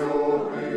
You. 0.00 0.69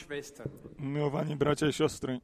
Schwestern, 0.00 0.50
Miłowani 0.78 1.36
bracia 1.36 1.66
i 1.66 1.72
siostry, 1.72 2.20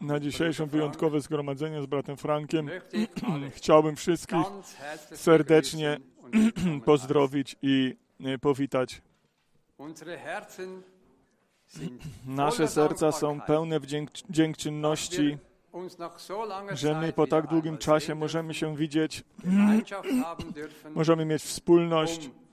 na 0.00 0.20
dzisiejsze 0.20 0.66
wyjątkowe 0.66 1.20
zgromadzenie 1.20 1.82
z 1.82 1.86
bratem 1.86 2.16
Frankiem. 2.16 2.70
chciałbym 3.56 3.96
wszystkich 3.96 4.46
serdecznie 5.14 6.00
pozdrowić 6.84 7.56
i 7.62 7.96
e, 8.20 8.38
powitać. 8.38 9.02
Nasze 12.26 12.68
serca 12.68 13.12
są 13.12 13.40
pełne 13.40 13.80
dziękczynności, 14.30 15.38
że 16.72 17.00
my 17.00 17.12
po 17.12 17.26
tak 17.26 17.46
długim 17.46 17.78
czasie 17.78 18.14
możemy 18.14 18.54
się 18.54 18.76
widzieć, 18.76 19.24
możemy 20.94 21.24
mieć 21.24 21.42
wspólność, 21.42 22.26
um 22.26 22.49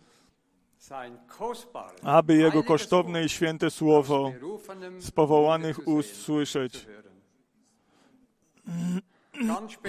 aby 2.04 2.36
Jego 2.36 2.64
kosztowne 2.64 3.24
i 3.26 3.30
święte 3.30 3.70
słowo 3.70 4.32
z 5.00 5.12
powołanych 5.12 5.88
ust 5.88 6.22
słyszeć. 6.22 6.88
ich 9.72 9.80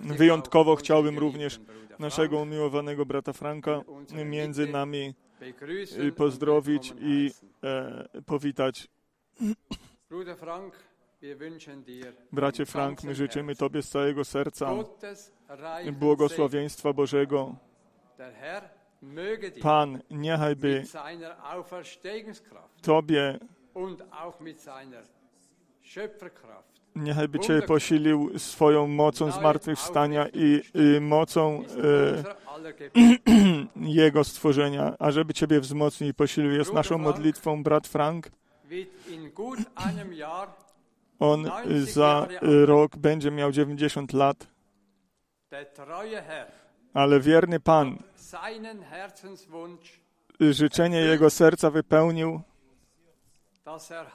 Wyjątkowo 0.00 0.76
chciałbym 0.76 1.18
również 1.18 1.60
naszego 1.98 2.38
umiłowanego 2.38 3.06
brata 3.06 3.32
Franka 3.32 3.80
między 4.24 4.66
nami 4.66 5.14
pozdrowić 6.16 6.94
i 7.00 7.30
e, 7.62 8.22
powitać. 8.26 8.88
Bracie 12.32 12.66
Frank, 12.66 13.04
my 13.04 13.14
życzymy 13.14 13.56
Tobie 13.56 13.82
z 13.82 13.88
całego 13.88 14.24
serca 14.24 14.74
błogosławieństwa 15.92 16.92
Bożego. 16.92 17.56
Pan, 19.62 20.02
niechaj 20.10 20.56
by 20.56 20.78
mit 20.78 20.88
seiner 20.88 21.54
Auferstehungskraft 21.54 22.82
Tobie, 22.82 23.38
und 23.74 24.02
auch 24.12 24.40
mit 24.40 24.60
seiner 24.60 25.02
Schöpferkraft 25.82 26.72
niechaj 26.96 27.28
by 27.28 27.38
Cię 27.38 27.62
posilił 27.62 28.38
swoją 28.38 28.86
mocą 28.86 29.30
zmartwychwstania 29.30 30.26
i, 30.32 30.62
i 30.74 31.00
mocą 31.00 31.62
e. 31.62 32.42
Jego 34.02 34.24
stworzenia, 34.24 34.96
a 34.98 35.10
żeby 35.10 35.34
Ciebie 35.34 35.60
wzmocnił 35.60 36.10
i 36.10 36.14
posilił. 36.14 36.50
Jest 36.52 36.72
naszą 36.72 36.98
modlitwą 36.98 37.62
brat 37.62 37.88
Frank. 37.88 38.30
On 41.18 41.50
y, 41.66 41.84
za 41.84 42.26
y, 42.42 42.66
rok 42.66 42.96
będzie 42.96 43.30
miał 43.30 43.52
90 43.52 44.12
lat, 44.12 44.46
ale 46.94 47.20
wierny 47.20 47.60
Pan 47.60 47.98
życzenie 50.40 51.00
Jego 51.00 51.30
serca 51.30 51.70
wypełnił, 51.70 52.40
er 53.90 54.06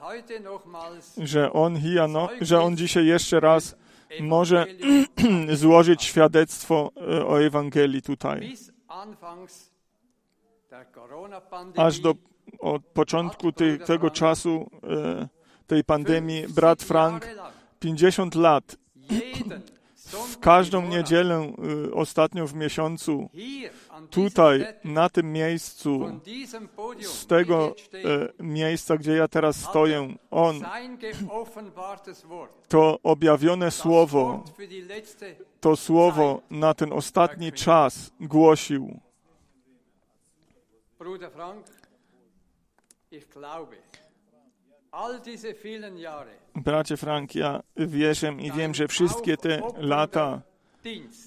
że 1.18 1.54
On, 1.54 1.80
hiano, 1.80 2.30
że 2.42 2.62
on 2.62 2.78
dzisiaj 2.78 3.06
jeszcze 3.06 3.40
raz 3.40 3.76
może 4.20 4.66
złożyć 5.54 6.04
świadectwo 6.04 6.92
y, 7.20 7.26
o 7.26 7.42
Ewangelii 7.42 8.02
tutaj. 8.02 8.56
Aż 11.76 12.00
do 12.00 12.14
od 12.60 12.86
początku 12.86 13.52
tego 13.86 14.10
czasu, 14.10 14.70
y, 15.24 15.68
tej 15.68 15.84
pandemii, 15.84 16.48
brat 16.48 16.84
Frank 16.84 17.24
Jahre 17.24 17.36
lang 17.36 17.54
50 17.80 18.36
lat, 18.36 18.78
w 20.08 20.40
każdą 20.40 20.88
niedzielę 20.88 21.54
y, 21.88 21.94
ostatnio 21.94 22.48
w 22.48 22.54
miesiącu, 22.54 23.30
tutaj, 24.10 24.66
na 24.84 25.10
tym 25.10 25.34
miejscu, 25.34 26.20
z 27.02 27.26
tego 27.28 27.76
e, 27.94 28.44
miejsca, 28.44 28.98
gdzie 28.98 29.12
ja 29.12 29.28
teraz 29.28 29.56
stoję, 29.56 30.16
On. 30.32 30.62
to 32.68 33.00
objawione 33.04 33.72
słowo, 33.72 34.44
to 35.60 35.76
słowo 35.76 36.42
na 36.50 36.74
ten 36.74 36.94
ostatni 36.94 37.52
czas 37.52 38.12
głosił. 38.20 39.00
Bruder 41.00 41.32
Frank, 41.32 41.66
ich 43.12 43.28
glaube, 43.30 43.76
Bracie 46.56 46.98
Frank, 46.98 47.36
ja 47.36 47.64
wierzę 47.78 48.34
i 48.40 48.52
wiem, 48.52 48.74
że 48.74 48.88
wszystkie 48.88 49.38
te 49.38 49.62
lata 49.78 50.42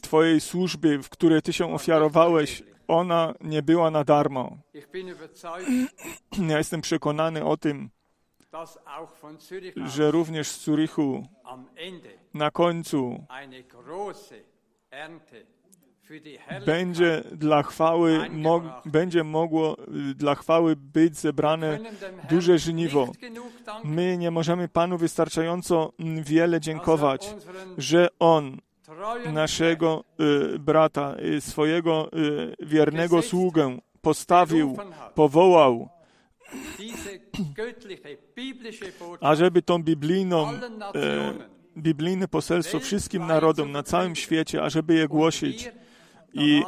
Twojej 0.02 0.40
służby, 0.40 0.98
w 0.98 1.08
które 1.08 1.42
Ty 1.42 1.52
się 1.52 1.74
ofiarowałeś, 1.74 2.62
ona 2.88 3.34
nie 3.40 3.62
była 3.62 3.90
na 3.90 4.04
darmo. 4.04 4.56
Ja 6.48 6.58
jestem 6.58 6.80
przekonany 6.80 7.44
o 7.44 7.56
tym, 7.56 7.90
że 9.86 10.10
również 10.10 10.48
z 10.48 10.64
Zurichu 10.64 11.22
na 12.34 12.50
końcu 12.50 13.24
będzie 16.66 17.22
dla 17.32 17.62
chwały, 17.62 18.30
mo, 18.30 18.82
będzie 18.84 19.24
mogło 19.24 19.76
y, 20.10 20.14
dla 20.14 20.34
chwały 20.34 20.76
być 20.76 21.16
zebrane 21.18 21.78
duże 22.30 22.58
żniwo. 22.58 23.12
My 23.84 24.16
nie 24.18 24.30
możemy 24.30 24.68
Panu 24.68 24.98
wystarczająco 24.98 25.92
mm, 25.98 26.24
wiele 26.24 26.60
dziękować, 26.60 27.34
że 27.78 28.08
On 28.18 28.56
naszego 29.32 30.04
y, 30.54 30.58
brata, 30.58 31.16
y, 31.36 31.40
swojego 31.40 32.10
y, 32.12 32.66
wiernego 32.66 33.22
sługę 33.22 33.78
postawił, 34.02 34.76
powołał, 35.14 35.88
ażeby 39.20 39.62
tą 39.62 39.82
biblijną, 39.82 40.52
Nationen. 40.52 41.38
biblijne 41.76 42.28
poselstwo 42.28 42.80
wszystkim 42.80 43.26
narodom 43.26 43.72
na 43.72 43.82
całym 43.82 44.16
świecie, 44.16 44.62
ażeby 44.62 44.94
je 44.94 45.08
głosić 45.08 45.70
i 46.34 46.62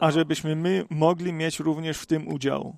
ażebyśmy 0.00 0.56
my 0.56 0.84
mogli 0.90 1.32
mieć 1.32 1.58
również 1.58 1.98
w 1.98 2.06
tym 2.06 2.28
udział. 2.28 2.76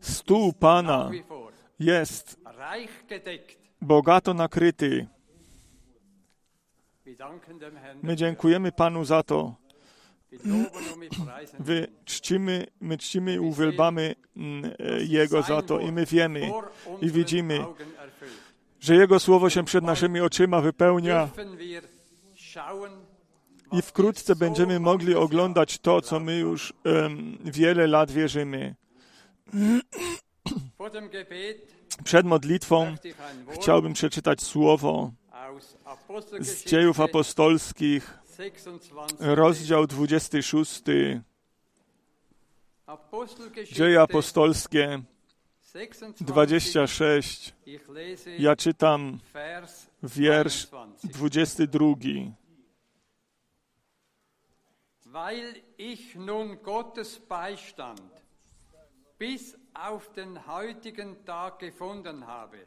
Stół 0.00 0.52
Pana 0.52 1.10
jest 1.78 2.40
bogato 3.80 4.34
nakryty. 4.34 5.06
My 8.02 8.16
dziękujemy 8.16 8.72
Panu 8.72 9.04
za 9.04 9.22
to. 9.22 9.54
Wy 11.58 11.86
czcimy, 12.04 12.66
my 12.80 12.98
czcimy 12.98 13.34
i 13.34 13.38
uwielbamy 13.38 14.14
mm, 14.36 14.72
Jego 15.00 15.42
za 15.42 15.62
to 15.62 15.80
i 15.80 15.92
my 15.92 16.06
wiemy 16.06 16.52
i 17.00 17.10
widzimy. 17.10 17.64
Że 18.80 18.94
Jego 18.94 19.20
Słowo 19.20 19.50
się 19.50 19.64
przed 19.64 19.84
naszymi 19.84 20.20
oczyma 20.20 20.60
wypełnia 20.60 21.28
i 23.72 23.82
wkrótce 23.82 24.36
będziemy 24.36 24.80
mogli 24.80 25.14
oglądać 25.14 25.78
to, 25.78 26.00
co 26.00 26.20
my 26.20 26.38
już 26.38 26.72
em, 26.84 27.38
wiele 27.44 27.86
lat 27.86 28.10
wierzymy. 28.10 28.74
Przed 32.04 32.26
modlitwą 32.26 32.96
chciałbym 33.50 33.92
przeczytać 33.92 34.42
słowo 34.42 35.10
z 36.40 36.64
dziejów 36.64 37.00
apostolskich, 37.00 38.18
26. 38.36 39.14
rozdział 39.18 39.86
26, 39.86 40.82
Apostelgeschichte 42.86 43.74
dzieje 43.74 44.00
apostolskie 44.00 45.02
26. 45.72 46.24
26. 46.24 47.54
Ich 47.66 47.88
lese 47.88 48.36
Ja 48.36 48.56
czytam 48.56 49.18
wiersz 50.02 50.66
21. 51.04 51.10
22. 51.12 52.32
Weil 55.06 55.62
ich 55.78 56.16
nun 56.16 56.62
Gottes 56.62 57.20
Beistand 57.28 58.00
bis 59.18 59.56
auf 59.74 60.12
den 60.12 60.38
heutigen 60.46 61.24
Tag 61.24 61.58
gefunden 61.58 62.26
habe. 62.26 62.58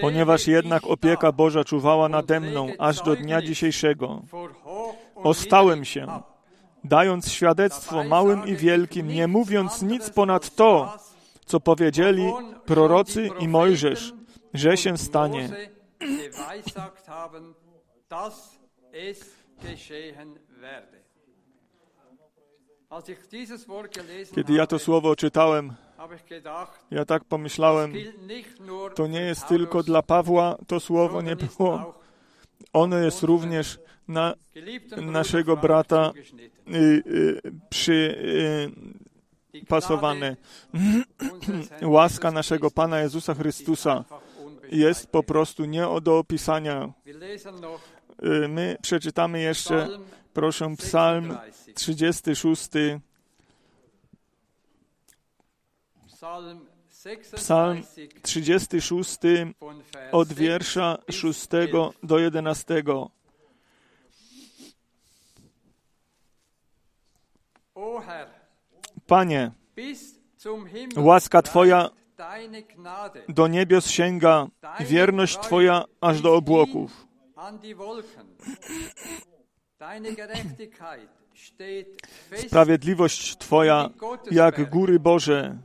Ponieważ 0.00 0.46
jednak 0.46 0.86
opieka 0.86 1.32
Boża 1.32 1.64
czuwała 1.64 2.08
nade 2.08 2.40
mną 2.40 2.68
aż 2.78 3.02
do 3.02 3.16
dnia 3.16 3.42
dzisiejszego, 3.42 4.22
ostałem 5.14 5.84
się, 5.84 6.22
dając 6.84 7.32
świadectwo 7.32 8.04
małym 8.04 8.46
i 8.46 8.56
wielkim, 8.56 9.08
nie 9.08 9.28
mówiąc 9.28 9.82
nic 9.82 10.10
ponad 10.10 10.54
to, 10.54 10.98
co 11.50 11.60
powiedzieli 11.60 12.32
prorocy 12.64 13.28
i 13.40 13.48
Mojżesz, 13.48 14.14
że 14.54 14.76
się 14.76 14.98
stanie. 14.98 15.48
Kiedy 24.34 24.52
ja 24.52 24.66
to 24.66 24.78
słowo 24.78 25.16
czytałem, 25.16 25.72
ja 26.90 27.04
tak 27.04 27.24
pomyślałem, 27.24 27.92
to 28.94 29.06
nie 29.06 29.20
jest 29.20 29.48
tylko 29.48 29.82
dla 29.82 30.02
Pawła, 30.02 30.56
to 30.66 30.80
słowo 30.80 31.22
nie 31.22 31.36
było 31.36 32.00
ono 32.72 32.98
jest 32.98 33.22
również 33.22 33.78
na 34.08 34.34
naszego 34.96 35.56
brata 35.56 36.12
y, 36.68 36.76
y, 37.06 37.40
przypasowane. 37.70 38.70
Die 38.70 39.09
Herrn 39.68 40.36
Łaska 41.82 42.30
naszego 42.30 42.70
Pana 42.70 43.00
Jezusa 43.00 43.34
Chrystusa 43.34 44.04
jest 44.72 45.06
po 45.06 45.22
prostu 45.22 45.64
nie 45.64 45.86
do 46.02 46.18
opisania. 46.18 46.92
Y, 48.44 48.48
My 48.48 48.76
przeczytamy 48.82 49.40
jeszcze, 49.40 49.88
proszę, 50.32 50.74
Psalm 50.78 51.38
36. 51.74 52.62
36, 52.62 52.68
Psalm 56.06 56.66
Psalm 57.36 57.82
36 58.22 58.68
36 58.72 59.18
von 59.60 59.82
Vers 59.92 60.14
od 60.14 60.28
6 60.28 60.40
wiersza 60.40 60.98
bis 61.06 61.16
6 61.16 61.52
11. 61.52 61.96
do 62.02 62.18
11. 62.18 62.84
O 67.74 68.00
Herr, 68.00 68.39
Panie, 69.10 69.50
Łaska 70.96 71.42
Twoja 71.42 71.90
do 73.28 73.48
niebios 73.48 73.86
sięga, 73.86 74.46
wierność 74.80 75.38
Twoja 75.38 75.84
aż 76.00 76.20
do 76.20 76.34
obłoków. 76.34 77.06
Sprawiedliwość 82.46 83.36
Twoja 83.38 83.90
jak 84.30 84.70
góry 84.70 85.00
Boże, 85.00 85.58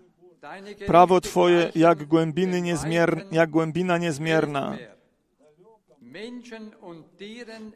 prawo 0.88 1.22
Twoje 1.22 1.72
jak 1.76 2.06
głębiny 2.06 2.62
niezmier, 2.62 3.26
jak 3.32 3.50
głębina 3.50 3.98
niezmierna. 3.98 4.78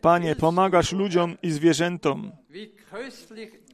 Panie, 0.02 0.36
pomagasz 0.36 0.92
ludziom 0.92 1.38
i 1.44 1.52
zwierzętom. 1.52 2.32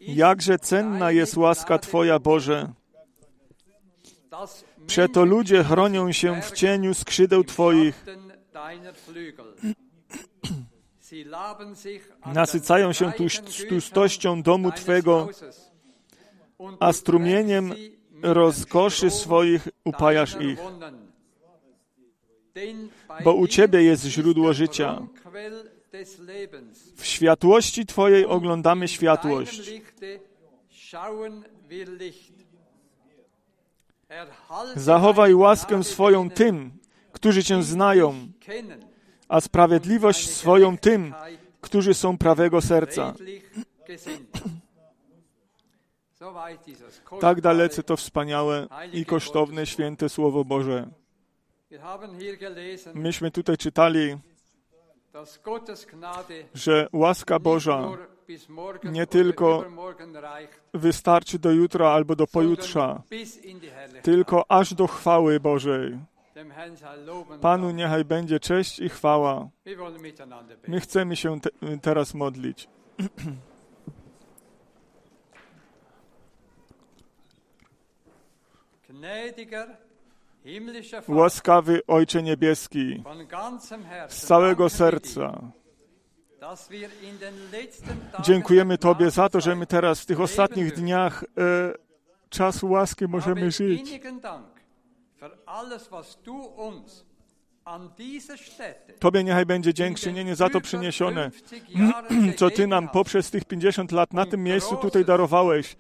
Jakże 0.02 0.60
cenna 0.60 1.12
jest 1.12 1.38
łaska 1.38 1.80
Twoja, 1.80 2.20
Boże. 2.20 2.74
Przeto 4.88 5.26
ludzie 5.26 5.64
chronią 5.64 6.12
się 6.12 6.42
w 6.42 6.52
cieniu 6.52 6.94
skrzydeł 6.94 7.44
Twoich, 7.44 8.06
nasycają 12.26 12.94
się 12.94 13.12
tłustością 13.70 14.42
domu 14.44 14.72
Twego, 14.72 15.30
a 16.80 16.94
strumieniem 16.94 17.74
rozkoszy 18.22 19.10
swoich 19.10 19.68
upajasz 19.84 20.42
ich. 20.42 20.60
Bo 23.24 23.34
u 23.34 23.48
Ciebie 23.48 23.84
jest 23.84 24.06
źródło 24.06 24.54
życia. 24.54 25.02
W 26.96 27.06
światłości 27.06 27.86
Twojej 27.86 28.26
oglądamy 28.26 28.88
światłość. 28.88 29.72
Zachowaj 34.76 35.34
łaskę 35.34 35.84
swoją 35.84 36.30
tym, 36.30 36.72
którzy 37.12 37.44
Cię 37.44 37.64
znają, 37.64 38.28
a 39.28 39.42
sprawiedliwość 39.42 40.30
swoją 40.30 40.78
tym, 40.78 41.14
którzy 41.62 41.94
są 41.94 42.18
prawego 42.18 42.62
serca. 42.62 43.14
Tak 47.22 47.42
dalece 47.42 47.84
to 47.84 47.98
wspaniałe 47.98 48.68
i 48.94 49.06
kosztowne 49.06 49.66
święte 49.66 50.10
Słowo 50.10 50.46
Boże. 50.46 50.90
Myśmy 52.94 53.32
tutaj 53.32 53.58
czytali, 53.58 54.18
że 56.54 56.88
łaska 56.94 57.40
Boża 57.40 57.90
nie 58.84 59.08
tylko 59.08 59.66
wystarczy 60.74 61.40
do 61.40 61.52
jutra 61.52 61.90
albo 61.90 62.16
do 62.16 62.28
pojutrza, 62.28 63.02
tylko 64.04 64.52
aż 64.52 64.74
do 64.74 64.88
chwały 64.88 65.40
Bożej. 65.40 66.00
Panu 67.42 67.72
niechaj 67.72 68.06
będzie 68.06 68.40
cześć 68.40 68.80
i 68.80 68.90
chwała. 68.90 69.50
My 70.68 70.80
chcemy 70.80 71.16
się 71.16 71.42
te, 71.42 71.50
teraz 71.82 72.14
modlić. 72.14 72.70
Gnädiger, 78.90 79.68
Łaskawy 81.08 81.82
Ojcze 81.88 82.24
Niebieski, 82.24 83.04
z 84.08 84.26
całego 84.26 84.70
serca 84.70 85.52
dziękujemy 88.24 88.78
Tobie 88.78 89.12
za 89.12 89.30
to, 89.30 89.42
że 89.42 89.56
my 89.56 89.66
teraz 89.66 90.02
w 90.02 90.06
tych 90.06 90.22
ostatnich 90.22 90.74
dniach 90.74 91.24
e, 91.24 91.74
czasu 92.30 92.70
łaski 92.70 93.06
możemy 93.08 93.52
żyć. 93.52 94.02
Tobie 99.00 99.24
niechaj 99.24 99.46
będzie 99.46 99.74
dziękczynienie 99.74 100.36
za 100.36 100.50
to 100.50 100.62
przyniesione, 100.62 101.32
50 101.32 101.70
Jahren 101.70 102.34
co 102.38 102.50
Ty 102.50 102.68
nam 102.68 102.90
poprzez 102.90 103.32
tych 103.32 103.46
50 103.46 103.92
lat 103.92 104.14
na 104.14 104.26
tym 104.26 104.44
miejscu 104.44 104.76
tutaj 104.78 105.06
darowałeś 105.06 105.76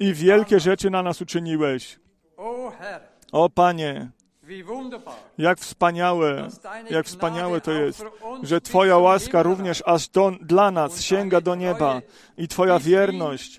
i 0.00 0.14
wielkie 0.14 0.60
rzeczy 0.60 0.90
na 0.90 1.02
nas 1.02 1.20
uczyniłeś. 1.20 1.98
O 3.34 3.48
Panie, 3.50 4.10
jak 5.38 5.58
wspaniałe, 5.58 6.48
jak 6.90 7.06
wspaniałe 7.06 7.60
to 7.60 7.72
jest, 7.72 8.04
że 8.42 8.60
Twoja 8.60 8.98
łaska 8.98 9.42
również 9.42 9.82
aż 9.86 10.08
do, 10.08 10.32
dla 10.40 10.70
nas 10.70 11.02
sięga 11.02 11.40
do 11.40 11.54
nieba 11.54 12.00
i 12.36 12.48
Twoja 12.48 12.78
wierność 12.78 13.58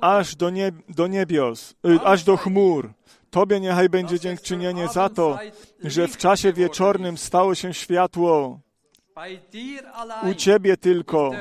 aż 0.00 0.36
do, 0.36 0.50
nie, 0.50 0.72
do 0.88 1.06
niebios, 1.06 1.74
y, 1.86 2.00
aż 2.00 2.24
do 2.24 2.36
chmur. 2.36 2.92
Tobie 3.30 3.60
niechaj 3.60 3.88
będzie 3.88 4.20
dziękczynienie 4.20 4.88
za 4.88 5.08
to, 5.08 5.38
że 5.84 6.08
w 6.08 6.16
czasie 6.16 6.52
wieczornym 6.52 7.18
stało 7.18 7.54
się 7.54 7.74
światło. 7.74 8.60
U 10.30 10.34
Ciebie 10.34 10.76
tylko 10.76 11.32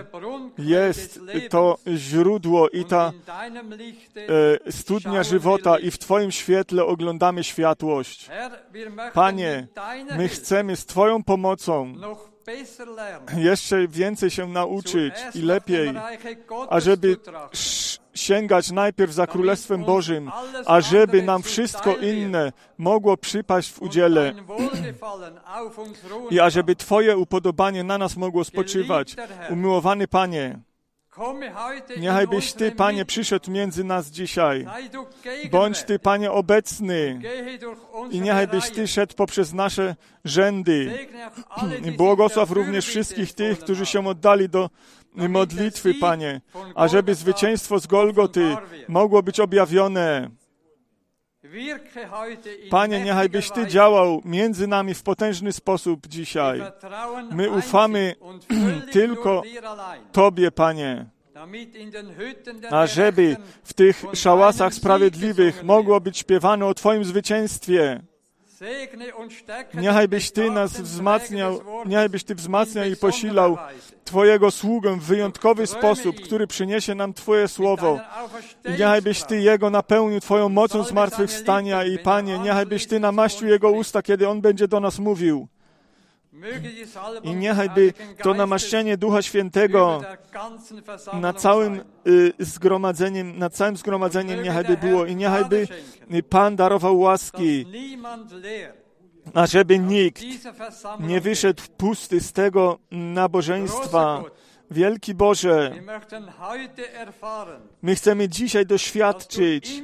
jest 0.58 1.20
to 1.50 1.77
źródło 1.88 2.70
i 2.70 2.86
ta 2.86 3.12
e, 4.65 4.72
studnia 4.72 5.24
żywota 5.24 5.80
i 5.80 5.92
w. 5.92 5.98
Twoim 5.98 6.32
świetle 6.32 6.86
oglądamy 6.86 7.44
światłość. 7.44 8.30
Panie, 9.13 9.68
my 10.18 10.27
chcemy 10.27 10.75
z 10.75 10.86
Twoją 10.86 11.24
pomocą 11.24 11.96
jeszcze 13.38 13.88
więcej 13.88 14.30
się 14.30 14.48
nauczyć 14.48 15.13
i 15.36 15.42
lepiej, 15.42 15.94
ażeby 16.70 17.18
sięgać 18.13 18.72
najpierw 18.72 19.13
za 19.13 19.27
Królestwem 19.27 19.84
Bożym, 19.86 20.32
ażeby 20.65 21.24
nam 21.24 21.43
wszystko 21.43 21.96
inne 21.96 22.51
mogło 22.77 23.17
przypaść 23.17 23.72
w 23.72 23.82
udziele 23.82 24.34
i 26.29 26.39
ażeby. 26.39 26.75
Twoje 26.75 27.17
upodobanie 27.17 27.84
na 27.84 27.98
nas 27.98 28.17
mogło 28.17 28.43
spoczywać. 28.43 29.15
Umiłowany 29.50 30.08
Panie, 30.08 30.60
niechaj 31.98 32.27
byś 32.27 32.53
Ty, 32.53 32.72
Panie, 32.72 33.05
przyszedł 33.05 33.51
między 33.51 33.84
nas 33.84 34.08
dzisiaj. 34.08 34.65
Bądź 35.51 35.84
Ty. 35.84 36.00
Panie, 36.00 36.32
obecny 36.32 37.22
i 38.12 38.22
niechaj 38.22 38.48
byś 38.48 38.70
Ty 38.70 38.88
szedł 38.88 39.15
poprzez 39.15 39.53
nasze 39.53 39.96
rzędy. 40.25 41.08
I 41.86 41.91
błogosław 41.91 42.51
również 42.51 42.86
wszystkich 42.86 43.34
tych, 43.34 43.60
którzy 43.60 43.86
się 43.86 44.08
oddali 44.08 44.50
do 44.50 44.70
modlitwy, 45.15 45.93
Panie, 45.93 46.41
ażeby 46.75 47.15
zwycięstwo 47.15 47.79
z 47.79 47.88
Golgoty 47.88 48.55
mogło 48.88 49.24
być 49.24 49.39
objawione. 49.39 50.29
Panie, 52.70 53.03
niechaj 53.03 53.29
byś 53.29 53.51
Ty 53.51 53.67
działał 53.67 54.22
między 54.25 54.67
nami 54.67 54.93
w 54.93 55.03
potężny 55.03 55.53
sposób 55.53 56.08
dzisiaj. 56.08 56.62
My 57.32 57.50
ufamy 57.51 58.15
tylko 58.91 59.43
Tobie, 60.12 60.51
Panie, 60.51 61.05
ażeby 62.72 63.38
w 63.63 63.74
tych 63.74 64.03
szałasach 64.13 64.74
sprawiedliwych 64.74 65.63
mogło 65.63 66.01
być 66.01 66.17
śpiewane 66.17 66.65
o 66.65 66.74
Twoim 66.74 67.05
zwycięstwie. 67.05 68.01
Segne 68.60 69.16
und 69.16 69.34
stärke 69.34 69.82
Niechaj 69.82 70.08
den 70.08 70.10
byś 70.10 70.32
Ty 70.32 70.52
nas 70.52 70.82
wzmacniał, 70.82 71.52
Träger 71.52 71.64
des 71.64 71.74
Wortes 71.74 71.90
niechaj 71.90 72.10
byś 72.10 72.24
Ty 72.24 72.36
wzmacniał 72.36 72.86
i 72.86 72.96
posilał. 72.96 73.58
Twojego 74.06 74.52
sługę 74.52 74.96
w 75.00 75.04
wyjątkowy 75.04 75.68
sposób, 75.68 76.16
który 76.22 76.48
przyniesie 76.48 76.96
nam 76.96 77.14
Twoje 77.14 77.48
słowo. 77.48 77.96
I 77.96 78.00
Auferstehungskraft. 78.00 78.80
niechaj 78.80 79.02
byś 79.02 79.24
Ty 79.24 79.42
Jego 79.42 79.70
napełnił 79.70 80.20
Twoją 80.20 80.50
mocą 80.50 80.84
zmartwychwstania 80.84 81.84
i 81.84 82.00
Panie, 82.00 82.39
niechaj 82.39 82.66
byś 82.66 82.88
Ty 82.88 83.00
namaścił 83.00 83.48
Jego 83.48 83.72
usta, 83.72 84.02
kiedy 84.02 84.30
On 84.30 84.42
będzie 84.42 84.68
do 84.68 84.80
nas 84.80 85.00
mówił. 85.00 85.48
I 86.34 86.62
des 87.24 87.36
niechaj 87.36 87.69
by 87.69 87.93
Heiligen 87.93 88.15
to 88.24 88.34
namaszczenie 88.34 88.98
Ducha 88.98 89.22
Świętego 89.22 90.02
Versammlung 90.86 91.22
na 91.22 91.34
całym 91.34 91.82
y, 92.08 92.34
zgromadzeniem, 92.39 93.38
nad 93.39 93.54
całym 93.54 93.78
zgromadzeniem 93.78 94.43
niechaj 94.43 94.63
by 94.65 94.78
było 94.78 95.06
i 95.06 95.15
niechaj 95.15 95.46
by 95.46 95.67
y, 96.13 96.24
Pan 96.24 96.56
darował 96.56 97.00
łaski, 97.00 97.65
ażeby 99.34 99.80
nikt 99.80 100.24
nie 101.00 101.22
wyszedł 101.22 101.63
pusty 101.78 102.19
z 102.22 102.34
tego 102.34 102.80
nabożeństwa. 102.91 104.24
Wielki 104.72 105.13
Boże, 105.13 105.72
my 107.82 107.96
chcemy 107.96 108.30
dzisiaj 108.30 108.65
doświadczyć 108.65 109.84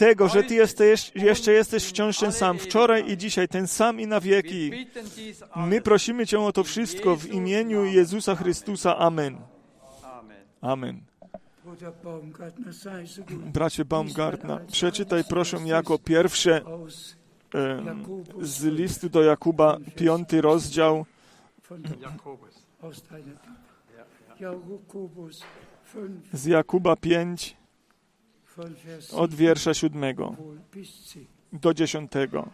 tego, 0.00 0.28
że 0.28 0.42
Ty 0.42 0.54
jesteś, 0.54 1.12
jeszcze 1.14 1.52
jesteś 1.52 1.84
wciąż 1.84 2.18
ten 2.18 2.32
sam, 2.32 2.58
wczoraj 2.58 3.10
i 3.10 3.16
dzisiaj, 3.16 3.48
ten 3.48 3.66
sam 3.66 4.00
i 4.00 4.06
na 4.06 4.20
wieki. 4.20 4.70
My 5.56 5.80
prosimy 5.80 6.26
Cię 6.26 6.40
o 6.40 6.52
to 6.52 6.64
wszystko 6.64 7.16
w 7.16 7.26
imieniu 7.26 7.84
Jezusa 7.84 8.36
Chrystusa. 8.36 8.98
Amen. 8.98 9.38
Amen. 10.60 11.00
Bracie 13.52 13.84
Baumgartner, 13.84 14.66
przeczytaj 14.66 15.24
proszę 15.28 15.56
jako 15.64 15.98
pierwsze 15.98 16.60
z 18.40 18.64
listu 18.64 19.08
do 19.08 19.22
Jakuba, 19.22 19.78
piąty 19.96 20.40
rozdział, 20.40 21.06
von 21.68 21.82
der, 21.82 22.00
Jakobus. 22.00 22.66
aus 22.82 23.02
deiner 23.02 23.34
Bibel. 23.34 23.60
Jakobus 24.40 25.42
5, 25.92 26.10
z 26.32 26.44
Jakuba 26.44 26.96
5, 26.96 27.06
von 27.36 27.50
Vers 27.50 27.59
od 29.12 29.30
7 29.30 29.36
wiersza 29.36 29.74
siódmego 29.74 30.30
wohl 30.30 30.58
bis 30.72 30.88
10. 30.88 31.28
do 31.52 31.74
dziesiątego. 31.74 32.48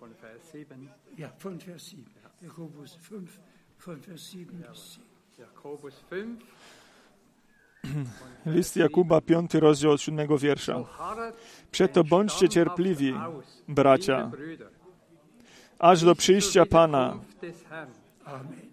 Von 0.00 0.14
Vers 0.14 0.52
7. 0.52 0.88
Ja, 1.18 1.30
von 1.38 1.58
Vers 1.58 1.82
7. 1.82 2.04
Jakobus 2.42 2.96
5, 2.96 3.30
von 3.78 4.00
Vers 4.00 4.30
7 4.30 4.56
bis 4.56 4.82
10. 4.82 5.00
Jakobus 5.38 5.94
5. 6.10 6.40
List 8.46 8.76
Jakuba, 8.76 9.20
piąty 9.20 9.60
rozdział 9.60 9.92
od 9.92 10.00
siódmego 10.00 10.38
wiersza. 10.38 10.84
Przeto 11.70 12.04
bądźcie 12.04 12.48
cierpliwi, 12.48 13.14
bracia, 13.68 14.30
aż 15.78 16.04
do 16.04 16.14
przyjścia 16.14 16.66
Pana. 16.66 17.18
Amen. 18.24 18.69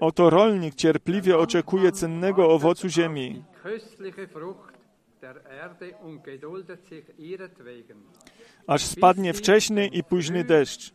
Oto 0.00 0.30
rolnik 0.30 0.74
cierpliwie 0.74 1.38
oczekuje 1.38 1.92
cennego 1.92 2.50
owocu 2.50 2.88
ziemi, 2.88 3.44
aż 8.66 8.84
spadnie 8.84 9.32
wcześny 9.32 9.86
i 9.86 10.04
późny 10.04 10.44
deszcz. 10.44 10.92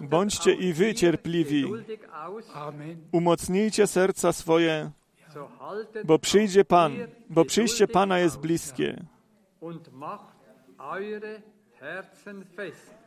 Bądźcie 0.00 0.52
i 0.54 0.72
wy 0.72 0.94
cierpliwi. 0.94 1.64
Umocnijcie 3.12 3.86
serca 3.86 4.32
swoje, 4.32 4.90
bo 6.04 6.18
przyjdzie 6.18 6.64
Pan, 6.64 6.92
bo 7.30 7.44
przyjście 7.44 7.88
Pana 7.88 8.18
jest 8.18 8.38
bliskie. 8.38 9.04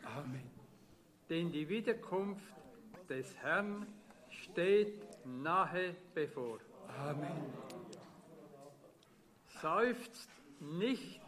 Amen. 0.06 0.55
Denn 1.30 1.52
die 1.52 1.68
Wiederkunft 1.70 2.54
des 3.10 3.36
Herrn 3.42 3.86
steht 4.30 4.94
nahe 5.26 5.96
bevor. 6.14 6.60
Amen. 6.98 7.28
Seufzt 9.62 10.30
nicht 10.60 11.22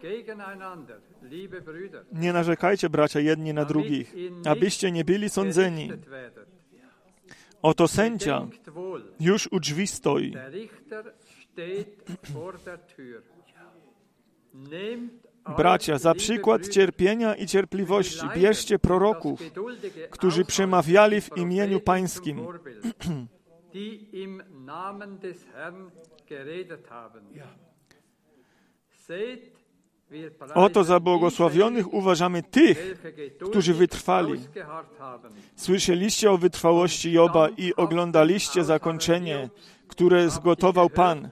gegeneinander, 0.00 1.00
liebe 1.22 1.60
Brüder, 1.60 2.04
Nie 2.12 2.32
narzekajcie, 2.32 2.90
bracia, 2.90 3.20
jedni 3.20 3.54
na 3.54 3.64
drugich, 3.64 4.14
abyście 4.44 4.92
nie 4.92 5.04
byli 5.04 5.30
sądzeni. 5.30 5.92
Oto 7.62 7.88
sędzia 7.88 8.46
już 9.20 9.48
u 9.52 9.60
drzwi 9.60 9.86
stoi. 9.86 10.32
Bracia, 15.56 15.98
za 15.98 16.14
przykład 16.14 16.68
cierpienia 16.68 17.34
i 17.34 17.46
cierpliwości 17.46 18.26
bierzcie 18.36 18.78
proroków, 18.78 19.40
którzy 20.10 20.44
przemawiali 20.44 21.20
w 21.20 21.36
imieniu 21.36 21.80
Pańskim. 21.80 22.46
Oto 30.54 30.84
za 30.84 31.00
błogosławionych 31.00 31.94
uważamy 31.94 32.42
tych, 32.42 33.02
którzy 33.50 33.74
wytrwali. 33.74 34.40
Słyszeliście 35.56 36.30
o 36.30 36.38
wytrwałości 36.38 37.12
Joba 37.12 37.48
i 37.48 37.74
oglądaliście 37.74 38.64
zakończenie, 38.64 39.48
które 39.88 40.30
zgotował 40.30 40.90
Pan, 40.90 41.30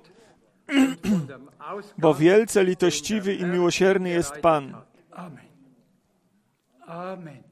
bo 1.98 2.14
wielce 2.14 2.64
litościwy 2.64 3.34
i 3.34 3.44
miłosierny 3.44 4.10
jest 4.10 4.32
Pan. 4.32 4.74
Amen. 5.10 5.44
Amen. 6.86 7.42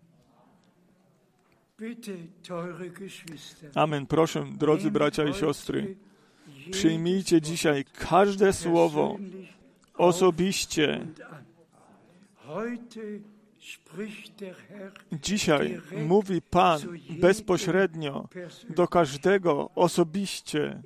Amen. 3.74 4.06
Proszę, 4.06 4.44
drodzy 4.58 4.90
bracia 4.90 5.24
i 5.24 5.34
siostry, 5.34 5.96
przyjmijcie 6.70 7.40
dzisiaj 7.40 7.84
każde 7.84 8.52
słowo 8.52 9.16
osobiście. 9.94 11.06
Dzisiaj 15.12 15.80
mówi 16.06 16.42
Pan 16.42 16.80
bezpośrednio 17.10 18.28
do 18.68 18.88
każdego 18.88 19.70
osobiście. 19.74 20.82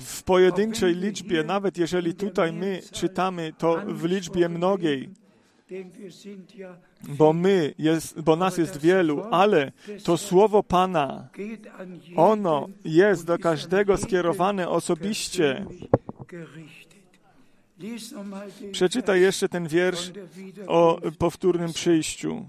W 0.00 0.22
pojedynczej 0.22 0.94
liczbie, 0.94 1.44
nawet 1.44 1.78
jeżeli 1.78 2.14
tutaj 2.14 2.52
my 2.52 2.82
czytamy 2.92 3.52
to 3.58 3.82
w 3.86 4.04
liczbie 4.04 4.48
mnogiej, 4.48 5.10
bo 7.08 7.32
my, 7.32 7.74
jest, 7.78 8.20
bo 8.20 8.36
nas 8.36 8.58
jest 8.58 8.80
wielu, 8.80 9.22
ale 9.30 9.72
to 10.04 10.16
słowo 10.16 10.62
Pana, 10.62 11.28
ono 12.16 12.68
jest 12.84 13.26
do 13.26 13.38
każdego 13.38 13.96
skierowane 13.96 14.68
osobiście. 14.68 15.66
Przeczytaj 18.72 19.20
jeszcze 19.20 19.48
ten 19.48 19.68
wiersz 19.68 20.12
o 20.66 21.00
powtórnym 21.18 21.72
przyjściu. 21.72 22.46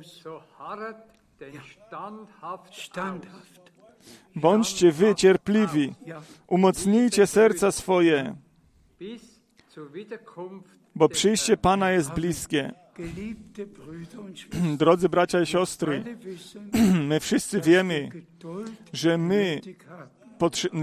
So 0.03 0.41
harret 0.57 0.97
den 1.39 1.59
standhaft. 1.87 2.75
Standhaft. 2.75 3.71
Bądźcie 4.35 4.91
wy 4.91 5.15
cierpliwi. 5.15 5.95
Umocnijcie 6.47 7.27
serca 7.27 7.71
swoje, 7.71 8.35
bo 10.95 11.09
przyjście. 11.09 11.57
Pana 11.57 11.91
jest 11.91 12.13
bliskie. 12.13 12.71
Drodzy 14.77 15.09
bracia 15.09 15.41
i 15.41 15.45
siostry, 15.45 16.03
my 17.09 17.19
wszyscy 17.19 17.61
wiemy, 17.61 18.09
że 18.93 19.17
my, 19.17 19.61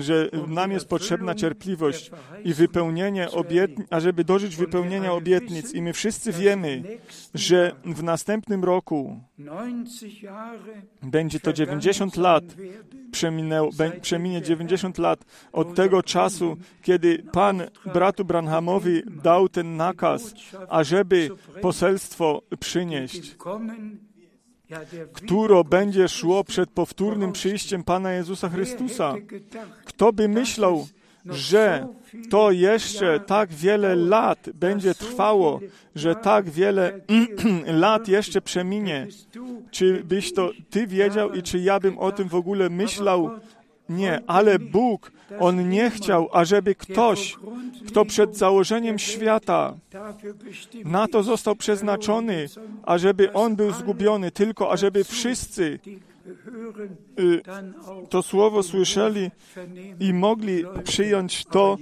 że 0.01 0.31
nam 0.47 0.73
jest 0.73 0.89
potrzebna 0.89 1.35
cierpliwość 1.35 2.11
i 2.45 2.55
wypełnienie 2.55 3.31
obietnic, 3.31 3.87
ażeby 3.91 4.25
dożyć 4.25 4.57
wypełnienia 4.57 5.13
obietnic. 5.13 5.75
I 5.75 5.83
my 5.83 5.93
wszyscy 5.93 6.33
wiemy, 6.33 6.83
że 7.35 7.73
w 7.85 8.03
następnym 8.03 8.65
roku 8.65 9.21
90 9.39 10.23
Jahre 10.23 10.83
będzie 11.03 11.41
to 11.41 11.53
90 11.53 12.17
lat, 12.17 12.45
przeminie 14.01 14.43
90 14.43 14.99
lat 14.99 15.25
od 15.53 15.75
tego 15.75 16.03
czasu, 16.03 16.57
kiedy 16.83 17.23
Pan 17.33 17.63
bratu 17.95 18.25
Branhamowi 18.25 19.03
dał 19.23 19.49
ten 19.49 19.77
nakaz, 19.77 20.35
ażeby 20.69 21.31
poselstwo 21.63 22.43
przynieść, 22.61 23.37
które 25.13 25.65
będzie 25.65 26.09
szło 26.09 26.45
przed 26.45 26.71
powtórnym 26.71 27.33
przyjściem 27.33 27.85
Pana 27.85 28.13
Jezusa 28.13 28.49
Chrystusa. 28.49 29.15
Kto 29.85 30.13
by 30.13 30.29
myślał, 30.29 30.87
że 31.27 31.87
to 32.31 32.51
jeszcze 32.51 33.21
tak 33.21 33.53
wiele 33.53 33.97
lat 33.97 34.51
będzie 34.55 34.95
trwało, 34.95 35.61
że 35.95 36.15
tak 36.15 36.51
wiele 36.51 37.01
lat 37.67 38.09
jeszcze 38.09 38.41
przeminie? 38.41 39.07
Czy 39.71 40.05
byś 40.05 40.35
to 40.35 40.51
ty 40.71 40.87
wiedział 40.87 41.33
i 41.33 41.43
czy 41.43 41.59
ja 41.59 41.81
bym 41.81 41.99
o 41.99 42.13
tym 42.13 42.29
w 42.29 42.35
ogóle 42.35 42.71
myślał? 42.71 43.31
Nie, 43.91 44.21
ale 44.27 44.59
Bóg, 44.59 45.13
On 45.39 45.69
nie 45.69 45.91
chciał, 45.91 46.29
ażeby 46.33 46.75
ktoś, 46.75 47.37
kto 47.87 48.05
przed 48.05 48.37
założeniem 48.37 48.99
świata 48.99 49.77
na 50.85 51.09
to 51.09 51.23
został 51.23 51.57
przeznaczony, 51.57 52.47
ażeby 52.83 53.33
on 53.33 53.57
był 53.57 53.73
zgubiony, 53.73 54.31
tylko 54.31 54.73
ażeby 54.73 55.05
wszyscy, 55.05 55.79
y, 57.21 57.43
to 58.09 58.23
słowo 58.23 58.63
słyszeli 58.63 59.31
i 60.01 60.15
mogli 60.15 60.65
przyjąć 60.85 61.45
to 61.45 61.79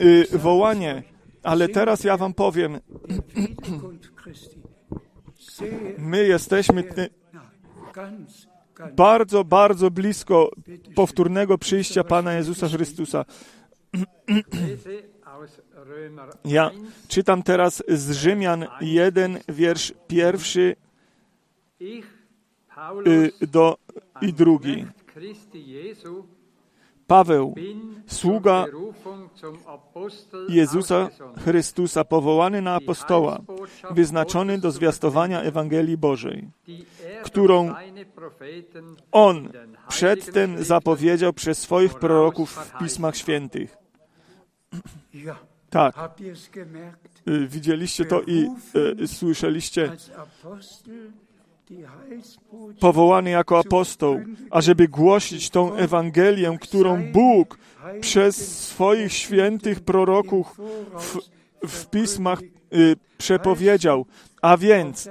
y, 0.00 0.38
wołanie. 0.38 1.02
Ale 1.42 1.68
teraz 1.68 2.04
ja 2.04 2.16
wam 2.16 2.34
powiem, 2.34 2.80
my 5.98 6.26
jesteśmy 6.26 6.84
bardzo, 8.96 9.44
bardzo 9.44 9.90
blisko 9.90 10.50
powtórnego 10.94 11.58
przyjścia 11.58 12.04
Pana 12.04 12.32
Jezusa 12.32 12.68
Chrystusa. 12.68 13.24
Ja 16.44 16.70
1. 16.70 16.92
czytam 17.08 17.42
teraz 17.42 17.82
z 17.88 18.10
Rzymian 18.10 18.66
1, 18.80 19.38
wiersz 19.48 19.94
pierwszy 20.08 20.76
y, 23.06 23.46
do 23.46 23.78
i 24.22 24.32
drugi. 24.32 24.86
Paweł, 27.08 27.54
Sługa 28.06 28.66
Jezusa. 30.48 31.08
Chrystusa, 31.44 32.04
powołany 32.04 32.62
na 32.62 32.74
apostoła, 32.74 33.40
wyznaczony 33.90 34.58
do 34.58 34.70
zwiastowania 34.70 35.42
Ewangelii 35.42 35.96
Bożej, 35.96 36.48
którą 37.24 37.74
On 39.12 39.52
przedtem 39.88 40.64
zapowiedział 40.64 41.32
przez 41.32 41.58
swoich 41.58 41.94
proroków 41.94 42.50
w 42.50 42.78
Pismach 42.78 43.16
Świętych. 43.16 43.76
Tak, 45.70 45.96
y, 47.28 47.46
widzieliście 47.46 48.04
to 48.04 48.22
i 48.22 48.48
y, 49.02 49.08
słyszeliście, 49.08 49.92
Powołany 52.80 53.30
jako 53.30 53.58
apostoł, 53.58 54.20
ażeby 54.50 54.88
głosić 54.88 55.50
tą 55.50 55.74
Ewangelię, 55.74 56.58
którą 56.60 57.12
Bóg 57.12 57.58
przez 58.00 58.66
swoich 58.68 59.12
świętych 59.12 59.80
proroków 59.80 60.60
w, 60.98 61.18
w 61.68 61.86
pismach 61.86 62.40
y, 62.42 62.96
przepowiedział. 63.18 64.06
A 64.42 64.56
więc 64.56 65.10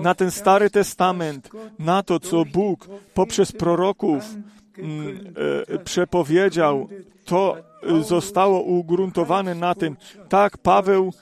na 0.00 0.14
ten 0.14 0.30
Stary 0.30 0.70
Testament, 0.70 1.50
na 1.78 2.02
to, 2.02 2.20
co 2.20 2.44
Bóg 2.44 2.88
poprzez 3.14 3.52
proroków 3.52 4.24
mm, 4.78 5.34
e, 5.72 5.78
przepowiedział, 5.78 6.88
to 7.24 7.56
y, 8.00 8.02
zostało 8.02 8.62
ugruntowane 8.62 9.54
na 9.54 9.74
tym. 9.74 9.96
Tak 10.28 10.58
Paweł 10.58 11.12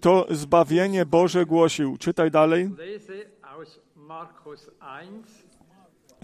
to 0.00 0.26
zbawienie 0.30 1.06
Boże 1.06 1.46
głosił. 1.46 1.96
Czytaj 1.96 2.30
dalej. 2.30 2.70
lese 2.78 3.12
aus 3.42 3.80
Markus 3.96 4.70
1, 5.02 5.22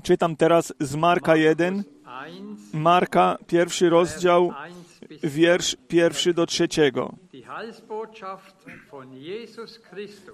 Czytam 0.03 0.37
teraz 0.37 0.73
z 0.81 0.97
Marka 0.97 1.37
1, 1.37 1.77
1, 1.77 2.57
Marka, 2.73 3.39
pierwszy 3.47 3.91
rozdział, 3.91 4.43
1 4.45 4.91
bis 5.09 5.21
wiersz 5.23 5.77
pierwszy 5.89 6.35
do 6.35 6.47
trzeciego. 6.47 7.15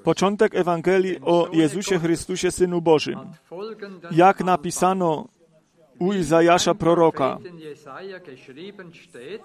Początek 0.04 0.54
Ewangelii 0.54 1.18
o 1.22 1.48
Jezusie 1.52 1.98
Chrystusie, 1.98 2.50
Synu 2.50 2.80
Bożym. 2.80 3.18
Jak 4.11 4.44
napisano 4.44 5.28
u 5.98 6.12
Izajasza 6.12 6.74
proroka. 6.74 7.38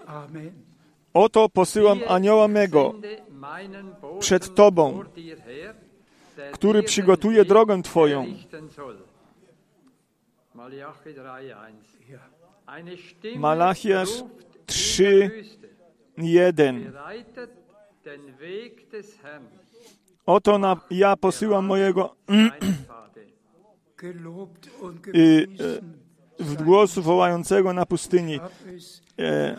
Amen. 0.05 0.51
Oto 1.13 1.49
posyłam 1.49 1.99
anioła 2.07 2.47
mego 2.47 2.93
przed 4.19 4.55
Tobą, 4.55 5.03
który 6.53 6.83
przygotuje 6.83 7.45
drogę 7.45 7.81
Twoją. 7.81 8.21
errichten 8.21 8.69
soll. 8.69 8.97
Malachi 10.53 11.09
3,1 11.09 11.73
Ja. 12.09 12.19
Eine 12.67 12.97
Stimme 12.97 13.39
Malachiasz 13.39 14.21
ruft 14.21 14.55
in 14.55 14.65
3, 14.65 15.19
der 15.19 15.31
Wüste, 15.31 15.67
1. 16.17 16.83
bereitet 16.83 17.49
den 18.03 18.39
Weg 18.39 18.89
des 18.89 19.17
Herrn, 19.23 19.43
Oto 20.25 20.57
na, 20.57 20.77
ja 20.91 21.17
posyłam 21.17 21.65
mojego 21.65 22.15
y, 25.15 25.47
w 25.57 26.00
głosu 26.63 27.01
wołającego 27.01 27.73
na 27.73 27.85
pustyni. 27.85 28.39
E, 29.19 29.57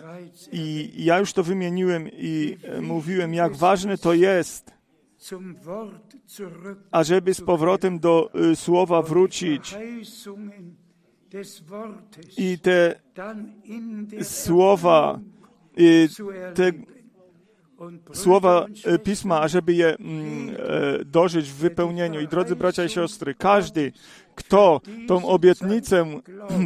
I 0.53 0.93
ja 0.97 1.19
już 1.19 1.33
to 1.33 1.43
wymieniłem 1.43 2.09
i 2.13 2.57
e, 2.63 2.81
mówiłem, 2.81 3.35
jak 3.35 3.57
ważne 3.57 3.99
to 3.99 4.15
jest, 4.15 4.73
ażeby 6.91 7.35
z 7.35 7.41
powrotem 7.41 7.99
do 7.99 8.31
y, 8.53 8.57
słowa 8.57 9.03
wrócić 9.03 9.77
i 12.37 12.59
te 12.59 13.01
słowa, 14.23 15.21
te 16.55 16.73
słowa 18.13 18.67
e, 18.85 18.99
Pisma, 18.99 19.41
ażeby 19.41 19.75
je 19.75 19.97
mm, 19.97 20.57
e, 20.59 21.05
dożyć 21.05 21.51
w 21.51 21.55
wypełnieniu. 21.55 22.21
I 22.21 22.29
drodzy 22.29 22.57
bracia 22.57 22.85
i 22.85 22.89
siostry, 22.89 23.35
każdy, 23.35 23.93
kto 24.35 24.81
tą 25.09 25.27
obietnicę 25.29 26.07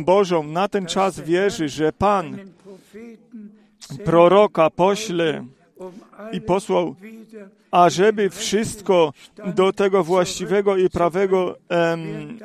Bożą 0.05 0.43
na 0.43 0.69
ten 0.69 0.87
czas 0.87 1.21
wierzy, 1.21 1.69
że 1.69 1.93
Pan 1.93 2.39
proroka 4.05 4.71
pośle 4.71 5.45
i 6.33 6.41
posłał, 6.41 6.95
ażeby 7.71 8.31
wszystko 8.31 9.13
do 9.55 9.73
tego 9.73 10.05
właściwego 10.05 10.77
i 10.77 10.91
prawego 10.91 11.57
em, 11.69 12.39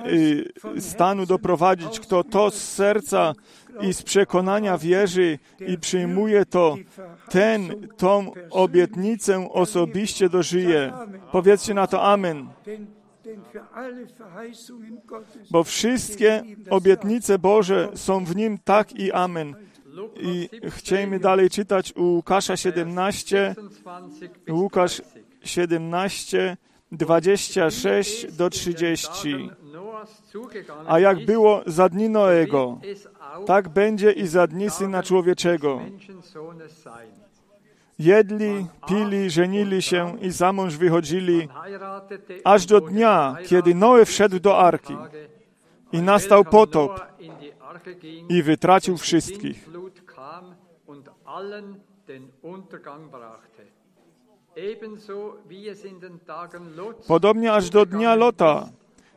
y, 0.77 0.81
stanu 0.81 1.25
doprowadzić, 1.25 1.99
kto 1.99 2.23
to 2.23 2.51
z 2.51 2.55
serca 2.55 3.33
i 3.81 3.93
z 3.93 4.03
przekonania 4.03 4.77
wierzy 4.77 5.39
i 5.67 5.77
przyjmuje 5.77 6.45
to, 6.45 6.77
ten 7.29 7.87
tą 7.97 8.31
obietnicę 8.49 9.49
osobiście 9.51 10.29
dożyje. 10.29 10.93
Powiedzcie 11.31 11.73
na 11.73 11.87
to 11.87 12.03
Amen. 12.03 12.47
Bo 15.51 15.63
wszystkie 15.63 16.43
obietnice 16.69 17.39
Boże 17.39 17.89
są 17.95 18.25
w 18.25 18.35
nim 18.35 18.57
tak 18.63 18.99
i 18.99 19.11
Amen. 19.11 19.55
I 20.15 20.49
chcielibyśmy 20.69 21.19
dalej 21.19 21.49
czytać 21.49 21.93
u 21.95 22.03
Łukasza 22.03 22.57
17, 22.57 23.55
26 23.55 24.33
bis 24.45 24.55
Łukasz 24.55 24.91
30. 24.91 25.21
17, 25.43 26.57
26 26.91 28.31
do 28.31 28.49
30. 28.49 29.49
Noahs 29.73 30.31
zugegangen 30.31 30.85
A 30.87 30.99
jak 30.99 31.25
było 31.25 31.61
za 31.65 31.89
dni 31.89 32.09
Noego, 32.09 32.79
tak 33.45 33.69
będzie 33.69 34.11
i 34.11 34.27
za 34.27 34.47
dni 34.47 34.69
Syna 34.69 35.03
Człowieczego. 35.03 35.81
Jedli, 38.01 38.65
pili, 38.87 39.29
żenili 39.29 39.81
się 39.81 40.17
i 40.21 40.31
za 40.31 40.53
mąż 40.53 40.75
wychodzili, 40.77 41.49
aż 42.43 42.65
do 42.65 42.81
dnia, 42.81 43.37
kiedy 43.47 43.75
Noe 43.75 44.05
wszedł 44.05 44.39
do 44.39 44.57
arki 44.59 44.97
i 45.91 46.01
nastał 46.01 46.43
potop 46.43 47.01
i 48.29 48.43
wytracił 48.43 48.97
wszystkich. 48.97 49.69
Podobnie 57.07 57.53
aż 57.53 57.69
do 57.69 57.85
dnia 57.85 58.15
Lota. 58.15 58.69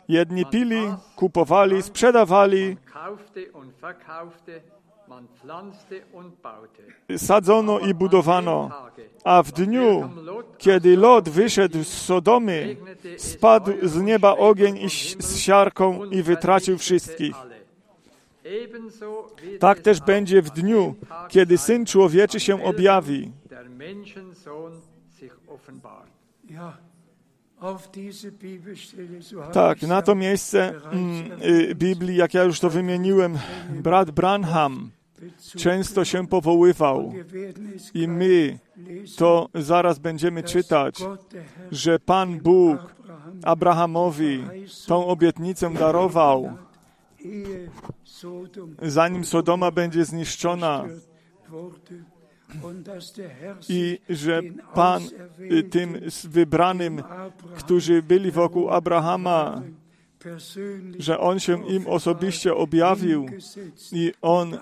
Jedni 0.09 0.47
pili, 0.47 0.83
kupowali, 1.16 1.83
sprzedawali, 1.83 2.77
sadzono 7.17 7.79
i 7.79 7.95
budowano. 7.95 8.71
A 9.25 9.43
w 9.43 9.53
dniu, 9.53 10.11
kiedy 10.59 10.97
Lot 10.97 11.29
wyszedł 11.29 11.85
z 11.85 11.88
Sodomy, 11.88 12.77
spadł 13.19 13.73
z 13.83 13.97
nieba 14.03 14.37
ogień 14.37 14.79
i 14.79 14.90
z 15.19 15.38
siarką 15.38 16.05
i 16.05 16.23
wytracił 16.23 16.79
wszystkich. 16.79 17.37
Tak 19.61 19.81
też 19.81 20.01
będzie 20.01 20.43
w 20.43 20.51
dniu, 20.51 20.95
kiedy 21.29 21.59
Syn 21.59 21.87
Człowieczy 21.87 22.40
się 22.40 22.64
objawi. 22.64 23.33
Ja, 26.51 26.77
auf 27.54 27.54
diese 27.54 27.54
Bibelstelle, 27.54 27.54
so 27.54 27.54
habe 27.54 27.54
Tak, 29.53 29.83
na 29.83 30.03
to 30.03 30.14
miejsce 30.14 30.74
mm, 30.92 31.42
y, 31.42 31.74
Biblii, 31.74 32.16
jak 32.16 32.35
ja 32.35 32.44
już 32.44 32.61
to 32.61 32.70
wymieniłem, 32.70 33.38
brat 33.70 34.11
Branham 34.11 34.90
często 35.57 36.05
się 36.05 36.27
powoływał. 36.27 37.12
I 37.94 38.09
my 38.09 38.59
to 39.16 39.48
zaraz 39.55 39.98
będziemy 39.98 40.42
czytać, 40.42 40.98
że 41.72 41.98
Pan 41.98 42.40
Bóg 42.40 42.79
Abraham, 42.79 43.40
Abrahamowi 43.44 44.44
tą 44.87 45.07
obietnicę 45.07 45.74
darował, 45.74 46.57
zanim 48.83 49.24
Sodoma 49.24 49.70
będzie 49.70 50.05
zniszczona 50.05 50.85
i 53.69 53.99
że 54.09 54.43
Pan 54.75 55.03
y, 55.53 55.62
tym 55.62 56.01
wybranym, 56.25 57.03
którzy 57.57 58.03
byli 58.03 58.31
wokół 58.31 58.71
Abrahama, 58.71 59.62
że 60.99 61.19
On 61.19 61.40
się 61.40 61.69
im 61.69 61.87
osobiście 61.87 62.55
objawił 62.55 63.27
i 63.93 64.12
On 64.23 64.55
y, 64.55 64.59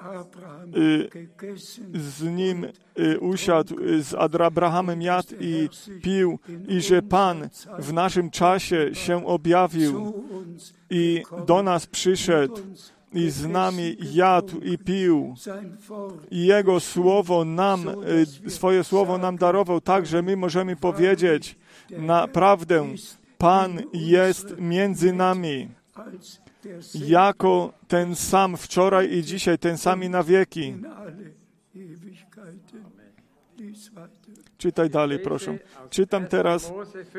z 1.95 2.23
nim 2.23 2.67
y, 2.99 3.21
usiadł, 3.21 3.77
z 4.01 4.15
Abrahamem 4.15 5.03
jadł 5.03 5.35
i 5.41 5.69
pił 6.03 6.39
i 6.69 6.81
że 6.81 7.03
Pan 7.03 7.49
w 7.79 7.93
naszym 7.93 8.31
czasie 8.31 8.95
się 8.95 9.27
objawił 9.27 10.13
i 10.91 11.23
do 11.47 11.63
nas 11.63 11.87
przyszedł 11.87 12.61
i 13.15 13.31
z 13.31 13.47
nami 13.47 13.97
jadł 14.13 14.61
i 14.61 14.79
pił. 14.79 15.35
I 16.31 16.47
Jego 16.47 16.81
słowo 16.81 17.45
nam, 17.45 17.89
y, 18.47 18.51
swoje 18.51 18.85
słowo 18.85 19.19
nam 19.19 19.37
darował 19.37 19.81
tak, 19.81 20.07
że 20.07 20.23
my 20.23 20.37
możemy 20.37 20.77
powiedzieć 20.77 21.57
naprawdę, 21.91 22.87
Pan 23.39 23.83
jest 23.93 24.55
między 24.59 25.13
nami, 25.13 25.69
jako 26.95 27.73
ten 27.89 28.17
sam 28.17 28.57
wczoraj 28.57 29.13
i 29.13 29.23
dzisiaj, 29.23 29.59
ten 29.59 29.79
sam 29.79 30.05
i 30.05 30.09
na 30.09 30.23
wieki. 30.23 30.75
Czytaj 34.59 34.91
dalej, 34.91 35.19
proszę. 35.19 35.59
Czytam 35.91 36.27
teraz 36.27 36.73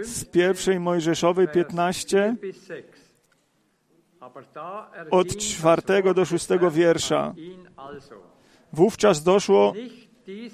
z 0.04 0.26
pierwszej 0.26 0.80
Mojżeszowej 0.80 1.48
15 1.48 2.36
od 5.12 5.38
czwartego 5.38 6.14
do 6.14 6.26
szóstego 6.26 6.72
wiersza. 6.72 7.34
Wówczas 8.74 9.24
doszło 9.24 9.74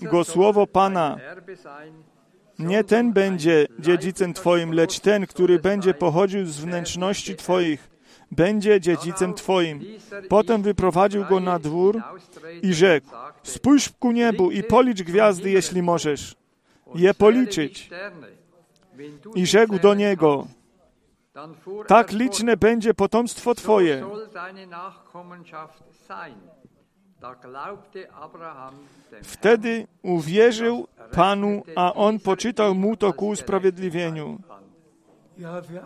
go 0.01 0.23
słowo 0.23 0.67
Pana. 0.67 1.17
Nie 2.59 2.83
ten 2.83 3.13
będzie 3.13 3.67
dziedzicem 3.79 4.33
Twoim, 4.33 4.73
lecz 4.73 4.99
ten, 4.99 5.27
który 5.27 5.59
będzie 5.59 5.93
pochodził 5.93 6.45
z 6.45 6.59
wnętrzności 6.59 7.35
Twoich, 7.35 7.89
będzie 8.31 8.81
dziedzicem 8.81 9.33
Twoim. 9.33 9.81
Potem 10.29 10.61
wyprowadził 10.61 11.25
go 11.25 11.39
na 11.39 11.59
dwór 11.59 12.01
i 12.61 12.73
rzekł, 12.73 13.07
spójrz 13.43 13.89
ku 13.99 14.11
niebu 14.11 14.51
i 14.51 14.63
policz 14.63 15.03
gwiazdy, 15.03 15.51
jeśli 15.51 15.81
możesz. 15.81 16.35
Je 16.95 17.13
policzyć. 17.13 17.89
I 19.35 19.45
rzekł 19.45 19.79
do 19.79 19.93
niego, 19.93 20.47
tak 21.87 22.11
liczne 22.11 22.57
będzie 22.57 22.93
potomstwo 22.93 23.55
Twoje. 23.55 24.05
Wtedy 29.23 29.87
uwierzył 30.01 30.87
Panu, 31.11 31.63
a 31.75 31.93
on 31.93 32.19
poczytał 32.19 32.75
mu 32.75 32.95
to 32.95 33.13
ku 33.13 33.27
usprawiedliwieniu. 33.27 34.39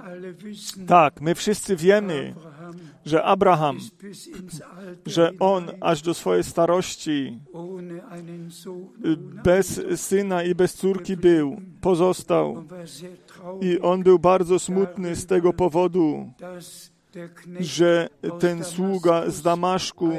Alle 0.06 0.34
wissen, 0.34 0.88
Tak, 0.88 1.22
my 1.22 1.36
wszyscy 1.36 1.76
wiemy, 1.76 2.34
że 3.06 3.23
Abraham, 3.23 3.78
że 5.06 5.32
on 5.39 5.71
aż 5.82 6.02
do 6.02 6.13
swojej 6.13 6.43
starości 6.43 7.39
bez 9.43 9.82
syna 9.95 10.43
i 10.43 10.56
bez 10.56 10.73
córki 10.73 11.17
był, 11.17 11.62
pozostał. 11.82 12.63
I 13.62 13.80
on 13.80 14.04
był 14.04 14.19
bardzo 14.19 14.60
smutny 14.60 15.15
z 15.15 15.26
tego 15.26 15.54
powodu, 15.54 16.32
że 17.60 18.10
ten 18.39 18.63
sługa 18.63 19.30
z 19.30 19.41
Damaszku 19.41 20.10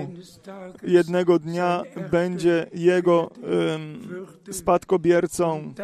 jednego 0.83 1.39
dnia 1.39 1.83
będzie 2.11 2.67
jego 2.75 3.31
em, 3.75 4.01
spadkobiercą. 4.51 5.75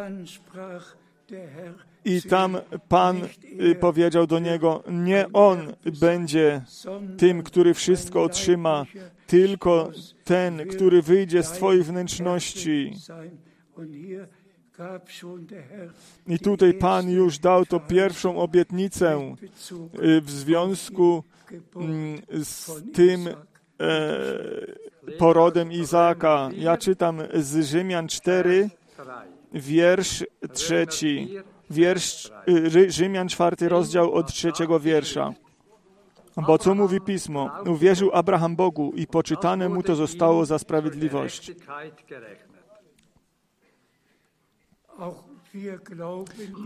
I 2.04 2.22
tam 2.22 2.56
Pan 2.88 3.20
y, 3.60 3.74
powiedział 3.74 4.26
do 4.26 4.38
niego, 4.38 4.82
nie 4.90 5.26
on 5.32 5.58
będzie 6.00 6.62
tym, 7.18 7.42
który 7.42 7.74
wszystko 7.74 8.22
otrzyma, 8.22 8.86
tylko 9.26 9.90
ten, 10.24 10.68
który 10.68 11.02
wyjdzie 11.02 11.42
z 11.42 11.50
Twoich 11.50 11.84
wnętrzności. 11.84 12.92
I 16.26 16.38
tutaj 16.38 16.74
Pan 16.74 17.10
już 17.10 17.38
dał 17.38 17.66
to 17.66 17.80
pierwszą 17.80 18.38
obietnicę 18.38 19.34
y, 20.02 20.20
w 20.20 20.30
związku 20.30 21.24
mm, 21.76 22.22
z 22.42 22.82
tym 22.92 23.28
e, 23.28 23.34
porodem 25.18 25.72
Izaaka. 25.72 26.50
Ja 26.56 26.76
czytam 26.76 27.18
z 27.34 27.66
Rzymian 27.66 28.08
4, 28.08 28.70
wiersz 29.52 30.24
trzeci. 30.52 31.28
Wiersz, 31.70 32.32
y, 32.48 32.90
Rzymian 32.90 33.28
czwarty 33.28 33.68
rozdział 33.68 34.12
od 34.14 34.32
trzeciego 34.32 34.80
wiersza. 34.80 35.32
Bo 36.46 36.58
co 36.58 36.74
mówi 36.74 37.00
Pismo? 37.00 37.50
Uwierzył 37.66 38.10
Abraham 38.14 38.56
Bogu 38.56 38.92
i 38.96 39.06
poczytane 39.06 39.68
mu 39.68 39.82
to 39.82 39.96
zostało 39.96 40.46
za 40.46 40.58
sprawiedliwość. 40.58 41.52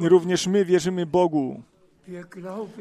Również 0.01 0.47
my 0.47 0.65
wierzymy 0.65 1.07
Bogu. 1.07 1.63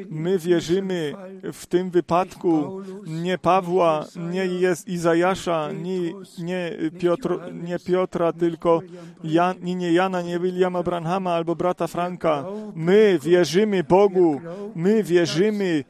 My 0.09 0.39
wierzymy 0.39 1.13
w 1.53 1.65
tym 1.65 1.89
wypadku 1.89 2.81
nie 3.05 3.37
Pawła, 3.37 4.05
nie 4.31 4.47
Izajasza, 4.87 5.71
nie, 5.71 6.13
nie, 6.39 6.71
Piotr, 6.99 7.39
nie 7.53 7.79
Piotra, 7.79 8.33
tylko 8.33 8.81
Jan, 9.23 9.55
nie, 9.61 9.93
Jana, 9.93 10.21
nie 10.21 10.39
Williama 10.39 10.83
Branhama 10.83 11.33
albo 11.33 11.55
brata 11.55 11.87
Franka. 11.87 12.45
My 12.75 13.19
wierzymy 13.23 13.83
Bogu. 13.83 14.41
My 14.75 15.03
wierzymy 15.03 15.83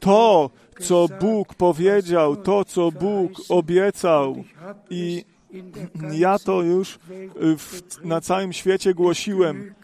to, 0.00 0.50
co 0.80 1.08
Bóg 1.20 1.54
powiedział, 1.54 2.36
to, 2.36 2.64
co 2.64 2.90
Bóg 2.92 3.32
obiecał. 3.48 4.44
I 4.90 5.24
ja 6.12 6.38
to 6.38 6.62
już 6.62 6.94
y, 6.94 6.98
w, 7.56 7.82
na 8.04 8.20
całym 8.20 8.52
świecie 8.52 8.94
głosiłem. 8.94 9.74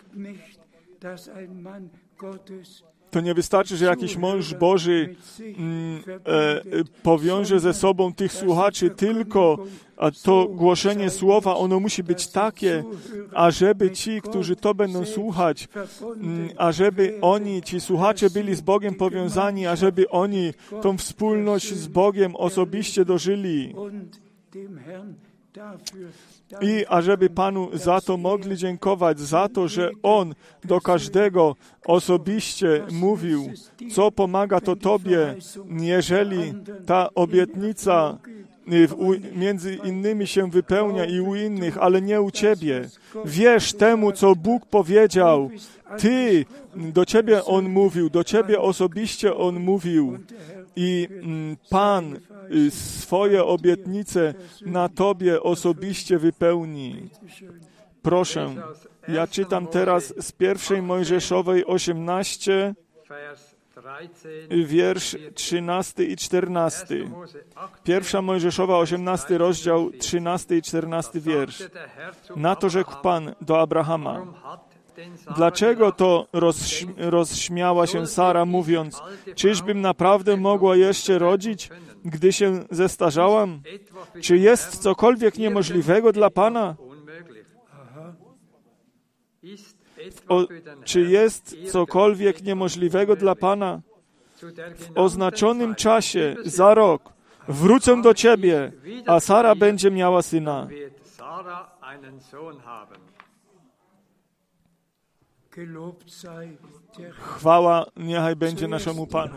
To 3.13 3.21
nie 3.21 3.35
wystarczy, 3.35 3.77
że 3.77 3.85
jakiś 3.85 4.17
mąż 4.17 4.55
Boży 4.55 5.15
mm, 5.41 6.03
e, 6.27 6.63
powiąże 7.03 7.61
ze 7.61 7.75
sobą 7.75 8.13
tych 8.13 8.33
słuchaczy, 8.33 8.91
tylko 8.91 9.59
a 9.97 10.11
to 10.11 10.49
głoszenie 10.49 11.11
słowa, 11.11 11.57
ono 11.57 11.81
musi 11.81 12.03
być 12.03 12.29
takie, 12.29 12.85
ażeby 13.35 13.91
ci, 13.91 14.21
którzy 14.21 14.57
to 14.57 14.75
będą 14.75 15.05
słuchać, 15.05 15.69
mm, 16.17 16.49
ażeby 16.57 17.19
oni, 17.21 17.63
ci 17.63 17.81
słuchacze 17.81 18.31
byli 18.31 18.55
z 18.55 18.61
Bogiem 18.61 18.95
powiązani, 18.95 19.67
ażeby 19.67 20.09
oni 20.09 20.53
tą 20.83 20.99
wspólność 20.99 21.75
z 21.75 21.89
Bogiem 21.89 22.37
osobiście 22.37 23.05
dożyli. 23.05 23.75
I 26.61 26.87
ażeby 26.89 27.31
Panu 27.31 27.71
za 27.75 28.01
to 28.01 28.17
mogli 28.17 28.57
dziękować, 28.57 29.21
za 29.21 29.49
to, 29.49 29.69
że 29.69 29.91
On 30.03 30.35
do 30.65 30.81
każdego 30.81 31.57
osobiście 31.87 32.85
mówił, 32.93 33.53
co 33.93 34.11
pomaga 34.11 34.61
to 34.61 34.77
Tobie, 34.77 35.35
jeżeli 35.69 36.55
ta 36.87 37.15
obietnica 37.15 38.19
y, 38.73 38.95
u, 38.95 39.13
między 39.35 39.75
innymi 39.75 40.27
się 40.27 40.51
wypełnia 40.51 41.05
i 41.05 41.21
u 41.21 41.35
innych, 41.35 41.79
ale 41.79 42.03
nie 42.03 42.21
u 42.21 42.31
Ciebie. 42.31 42.89
Wierz 43.25 43.73
temu, 43.73 44.13
co 44.13 44.37
Bóg 44.37 44.67
powiedział. 44.67 45.51
Ty, 45.99 46.45
do 46.77 47.05
Ciebie 47.05 47.45
On 47.45 47.69
mówił, 47.69 48.11
do 48.11 48.25
Ciebie 48.25 48.61
osobiście 48.61 49.37
On 49.37 49.61
mówił. 49.61 50.19
I 50.77 51.09
mm, 51.11 51.57
Pan 51.71 52.21
y, 52.51 52.71
swoje 52.71 53.45
obietnice 53.45 54.35
na 54.67 54.89
Tobie 54.89 55.43
osobiście 55.43 56.19
wypełni. 56.19 57.11
Proszę, 58.03 58.55
ja 59.09 59.27
czytam 59.27 59.67
teraz 59.67 60.15
z 60.21 60.33
pierwszej 60.33 60.83
Mojżeszowej 60.83 61.67
18, 61.67 62.75
wiersz 64.65 65.17
13 65.35 66.05
i 66.05 66.17
14. 66.17 67.11
Pierwsza 67.85 68.23
Mojżeszowa 68.23 68.79
18 68.79 69.39
rozdział 69.39 69.91
13 69.91 70.57
i 70.57 70.63
14 70.63 71.21
wiersz. 71.21 71.63
Na 72.37 72.57
to 72.57 72.71
rzekł 72.71 72.93
Pan 73.03 73.35
do 73.41 73.61
Abrahama. 73.61 74.27
Dlaczego 75.37 75.93
to 75.93 76.27
rozś 76.33 76.87
rozśmiała 76.97 77.87
się 77.87 78.07
Sara, 78.07 78.45
mówiąc, 78.45 79.03
czyżbym 79.35 79.81
naprawdę 79.81 80.37
mogła 80.37 80.77
jeszcze 80.77 81.19
rodzić, 81.19 81.71
gdy 82.05 82.33
się 82.33 82.65
zestarzałam? 82.71 83.61
Czy 84.21 84.39
jest 84.39 84.79
cokolwiek 84.79 85.39
niemożliwego 85.39 86.13
dla 86.13 86.31
Pana? 86.31 86.77
O, 90.29 90.47
czy 90.85 91.01
jest 91.01 91.57
cokolwiek 91.73 92.43
niemożliwego 92.43 93.17
dla 93.17 93.35
Pana? 93.35 93.81
W 94.79 94.99
oznaczonym 94.99 95.75
czasie, 95.75 96.37
za 96.45 96.75
rok, 96.75 97.13
wrócę 97.49 98.03
do 98.03 98.15
Ciebie, 98.15 98.73
a 99.07 99.21
Sara 99.21 99.55
będzie 99.55 99.91
miała 99.91 100.23
syna. 100.23 100.69
Chwała 107.19 107.87
niechaj 107.97 108.37
będzie 108.37 108.69
naszemu 108.69 109.07
Panu. 109.07 109.35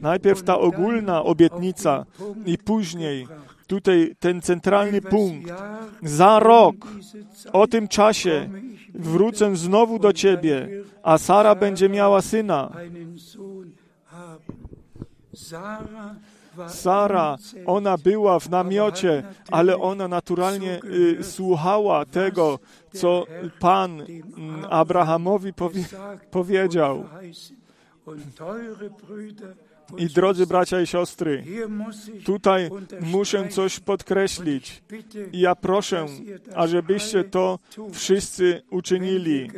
Najpierw 0.00 0.42
ta 0.42 0.58
ogólna 0.58 1.22
obietnica 1.22 2.06
i 2.46 2.58
później 2.58 3.26
tutaj 3.66 4.16
ten 4.18 4.40
centralny 4.42 5.00
punkt. 5.00 5.52
Za 6.02 6.38
rok, 6.38 6.76
um 6.84 7.00
o 7.52 7.66
tym 7.66 7.88
czasie, 7.88 8.50
wrócę 8.94 9.56
znowu 9.56 9.98
do 9.98 10.12
Ciebie, 10.12 10.68
a 11.02 11.18
Sara 11.18 11.54
będzie 11.54 11.88
miała 11.88 12.22
syna. 12.22 12.72
Sara, 16.68 17.36
ona 17.66 17.98
była 17.98 18.40
w 18.40 18.50
namiocie, 18.50 19.22
ale 19.50 19.78
ona 19.78 20.08
naturalnie 20.08 20.80
y, 20.84 21.24
słuchała 21.24 22.04
tego, 22.04 22.58
co 22.94 23.24
Pan 23.60 24.00
mm, 24.00 24.64
Abrahamowi 24.70 25.52
powie, 25.52 25.84
powiedział. 26.30 27.04
I 29.96 30.06
drodzy 30.06 30.46
bracia 30.46 30.80
i 30.80 30.86
siostry, 30.86 31.44
tutaj 32.24 32.70
muszę 33.00 33.48
coś 33.48 33.80
podkreślić. 33.80 34.82
ja 35.32 35.54
proszę, 35.54 36.06
ażebyście 36.54 37.24
to 37.24 37.58
wszyscy 37.92 38.62
uczynili. 38.70 39.50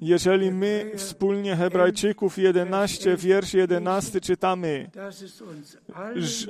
Jeżeli 0.00 0.50
my 0.52 0.92
wspólnie 0.96 1.56
Hebrajczyków 1.56 2.38
11, 2.38 3.16
wiersz 3.16 3.54
11 3.54 4.20
czytamy, 4.20 4.90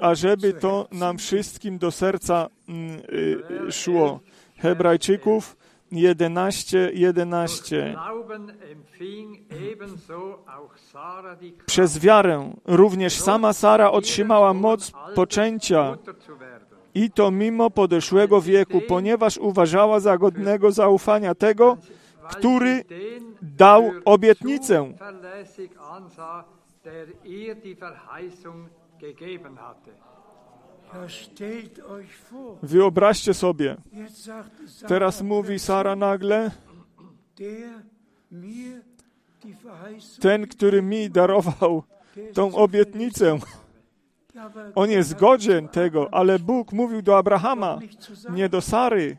ażeby 0.01 0.53
to 0.53 0.89
nam 0.93 1.19
wszystkim 1.19 1.79
do 1.79 1.91
serca 1.91 2.49
mm, 2.69 2.99
y, 2.99 3.67
y, 3.69 3.73
szło. 3.73 4.21
Hebrajczyków 4.57 5.57
11, 5.93 6.91
11. 6.95 7.93
Glauben 7.93 8.53
empfing 8.73 9.39
ebenso 9.73 10.39
auch 10.47 10.79
Sarah 10.93 11.39
die 11.39 11.53
Kraft, 11.53 11.67
Przez 11.67 11.99
wiarę 11.99 12.53
również 12.65 13.21
sama 13.21 13.53
Sara 13.53 13.91
otrzymała 13.91 14.55
moc 14.55 14.93
poczęcia 15.15 15.99
i 16.95 17.11
to 17.11 17.31
mimo 17.31 17.71
podeszłego 17.71 18.41
wieku, 18.41 18.81
ponieważ 18.89 19.39
uważała 19.39 20.01
za 20.01 20.19
godnego 20.19 20.73
zaufania 20.73 21.35
tego, 21.35 21.77
który 22.31 22.85
dał 23.43 23.91
obietnicę. 24.05 24.93
der 26.85 27.09
ihr 27.25 27.55
die 27.57 27.75
Verheißung 27.75 28.69
gegeben 28.99 29.59
hatte. 29.59 29.91
Wyobraźcie 32.63 33.35
sobie, 33.35 33.77
teraz 34.87 35.23
mówi 35.23 35.59
Sara 35.59 35.97
nagle, 35.97 36.51
ten, 40.21 40.47
który 40.47 40.83
mi 40.83 41.11
darował 41.11 41.83
tą 42.35 42.55
obietnicę, 42.55 43.39
on 44.75 44.91
jest 44.91 45.15
godzien 45.15 45.69
tego, 45.69 46.09
ale 46.15 46.39
Bóg 46.39 46.73
mówił 46.73 47.03
do 47.03 47.19
Abrahama, 47.19 47.79
nie 48.31 48.49
do 48.49 48.61
Sary. 48.61 49.17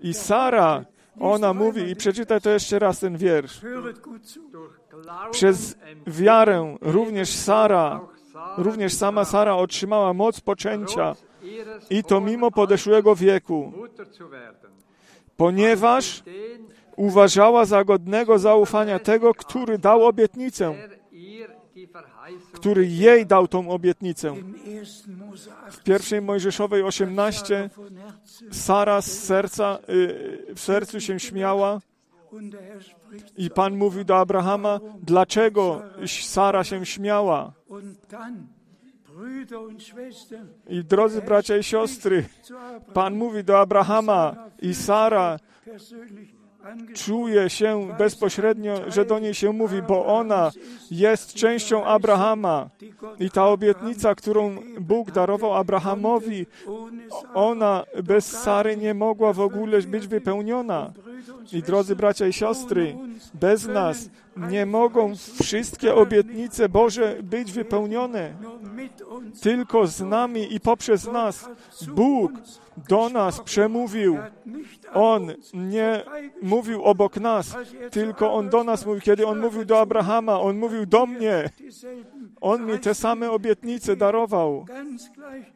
I 0.00 0.14
Sara, 0.14 0.84
ona 1.20 1.54
mówi, 1.54 1.90
i 1.90 1.96
przeczytaj 1.96 2.40
to 2.40 2.50
jeszcze 2.50 2.78
raz 2.78 2.98
ten 3.00 3.16
wiersz. 3.16 3.60
Przez 5.30 5.76
wiarę 6.06 6.76
również 6.80 7.34
Sara, 7.34 8.00
również 8.56 8.94
sama 8.94 9.24
Sara 9.24 9.56
otrzymała 9.56 10.14
moc 10.14 10.40
poczęcia 10.40 11.14
i 11.90 12.04
to 12.04 12.20
mimo 12.20 12.50
podeszłego 12.50 13.14
wieku, 13.16 13.72
ponieważ 15.36 16.22
uważała 16.96 17.64
za 17.64 17.84
godnego 17.84 18.38
zaufania 18.38 18.98
tego, 18.98 19.34
który 19.34 19.78
dał 19.78 20.06
obietnicę, 20.06 20.74
który 22.52 22.86
jej 22.86 23.26
dał 23.26 23.48
tą 23.48 23.70
obietnicę. 23.70 24.28
in 24.28 24.54
1. 24.66 25.16
Mose 25.16 25.50
8, 25.66 25.72
W 25.72 25.82
pierwszej 25.82 26.22
Mojżeszowej 26.22 26.82
18 26.82 27.70
von 27.76 27.96
Herzen, 27.96 28.54
Sara 28.54 29.00
z 29.00 29.12
serca, 29.12 29.78
y, 29.88 30.54
w 30.54 30.60
sercu 30.60 31.00
się 31.00 31.20
śmiała 31.20 31.80
i 33.36 33.50
Pan 33.50 33.76
mówi 33.76 34.04
do 34.04 34.16
Abrahama, 34.16 34.80
dlaczego 35.02 35.82
Sara 36.06 36.64
się 36.64 36.86
śmiała. 36.86 37.52
I 40.68 40.84
drodzy 40.84 41.22
bracia 41.22 41.56
i 41.56 41.62
siostry, 41.62 42.24
Pan 42.94 43.14
mówi 43.14 43.44
do 43.44 43.60
Abrahama 43.60 44.36
i 44.62 44.74
Sara 44.74 45.38
czuje 46.94 47.50
się 47.50 47.88
bezpośrednio, 47.98 48.90
że 48.90 49.04
do 49.04 49.18
niej 49.18 49.34
się 49.34 49.52
mówi, 49.52 49.82
bo 49.82 50.06
ona 50.06 50.50
jest 50.90 51.34
częścią 51.34 51.84
Abrahama. 51.84 52.70
I 53.20 53.30
ta 53.30 53.46
obietnica, 53.48 54.14
którą 54.14 54.56
Bóg 54.80 55.10
darował 55.10 55.54
Abrahamowi, 55.54 56.46
ona 57.34 57.84
bez 58.04 58.26
Sary 58.26 58.76
nie 58.76 58.94
mogła 58.94 59.32
w 59.32 59.40
ogóle 59.40 59.82
być 59.82 60.06
wypełniona. 60.06 60.92
I 61.52 61.62
drodzy 61.62 61.96
bracia 61.96 62.26
i 62.26 62.32
siostry, 62.32 62.96
bez 63.34 63.66
nas 63.66 64.10
nie 64.36 64.66
mogą 64.66 65.12
wszystkie 65.42 65.94
obietnice 65.94 66.68
Boże 66.68 67.16
być 67.22 67.52
wypełnione. 67.52 68.34
Tylko 69.42 69.86
z 69.86 70.00
nami 70.00 70.54
i 70.54 70.60
poprzez 70.60 71.06
nas 71.06 71.48
Bóg 71.94 72.32
do 72.88 73.08
nas 73.08 73.40
przemówił. 73.40 74.18
On 74.94 75.32
nie 75.54 76.04
mówił 76.42 76.82
obok 76.82 77.16
nas, 77.16 77.56
tylko 77.90 78.34
On 78.34 78.48
do 78.48 78.64
nas 78.64 78.86
mówił. 78.86 79.00
Kiedy 79.00 79.26
On 79.26 79.40
mówił 79.40 79.64
do 79.64 79.80
Abrahama, 79.80 80.40
On 80.40 80.58
mówił 80.58 80.86
do 80.86 81.06
mnie. 81.06 81.50
On 82.40 82.66
mi 82.66 82.78
te 82.78 82.94
same 82.94 83.30
obietnice 83.30 83.96
darował. 83.96 84.66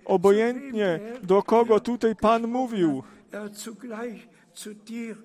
Obojętnie, 0.05 1.01
do 1.23 1.43
kogo 1.43 1.81
tutaj 1.81 2.17
Pan 2.17 2.47
mówił. 2.49 3.03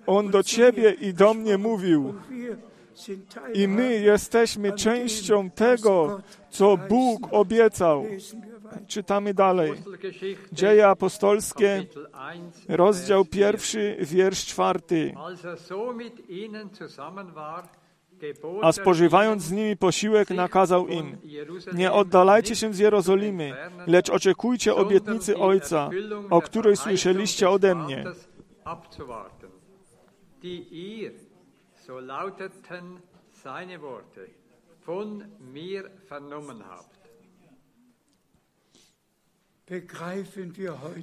On 0.06 0.30
do 0.30 0.42
Ciebie 0.42 0.90
i 0.90 1.14
do 1.14 1.34
mnie 1.34 1.58
mówił. 1.58 2.14
I 3.54 3.68
my 3.68 4.00
jesteśmy 4.00 4.72
częścią 4.72 5.50
tego, 5.50 6.20
co 6.50 6.76
Bóg 6.76 7.28
obiecał. 7.30 8.04
Czytamy 8.86 9.34
dalej. 9.34 9.72
Dzieje 10.52 10.88
apostolskie, 10.88 11.76
Kapitel 11.76 12.06
1, 12.68 12.76
rozdział 12.76 13.24
Vers 13.24 13.30
4. 13.30 13.42
pierwszy, 13.42 13.96
wiersz 14.00 14.46
czwarty. 14.46 15.14
A 18.62 18.72
spożywając 18.72 19.42
z 19.42 19.52
nimi 19.52 19.76
posiłek, 19.76 20.30
nakazał 20.30 20.88
im: 20.88 21.16
Nie 21.72 21.92
oddalajcie 21.92 22.56
się 22.56 22.74
z 22.74 22.78
Jerozolimy, 22.78 23.54
lecz 23.86 24.10
oczekujcie 24.10 24.74
obietnicy 24.74 25.38
Ojca, 25.38 25.90
o 26.30 26.42
której 26.42 26.76
słyszeliście 26.76 27.50
ode 27.50 27.74
mnie. 27.74 28.04
Abzuwarten, 28.66 29.50
die 30.42 30.60
ihr, 30.60 31.12
so 31.86 32.00
lauteten 32.00 33.00
seine 33.30 33.80
Worte, 33.80 34.26
von 34.84 35.24
mir 35.38 35.88
vernommen 36.08 36.62
habt. 36.62 36.96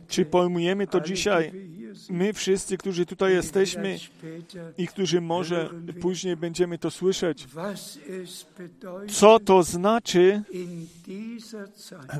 Czy 0.07 0.25
pojmujemy 0.25 0.87
to 0.87 1.01
dzisiaj, 1.01 1.51
my 2.09 2.33
wszyscy, 2.33 2.77
którzy 2.77 3.05
tutaj 3.05 3.33
jesteśmy 3.33 3.97
i 4.77 4.87
którzy 4.87 5.21
może 5.21 5.69
później 6.01 6.35
będziemy 6.37 6.77
to 6.77 6.91
słyszeć, 6.91 7.47
co 9.09 9.39
to 9.39 9.63
znaczy 9.63 10.43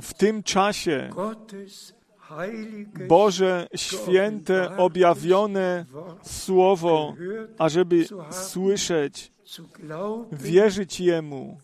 w 0.01 0.13
tym 0.13 0.43
czasie 0.43 1.09
Boże 3.07 3.67
święte, 3.75 4.77
objawione 4.77 5.86
Słowo, 6.21 7.15
ażeby 7.57 8.05
słyszeć, 8.29 9.31
wierzyć 10.31 10.99
Jemu 10.99 11.57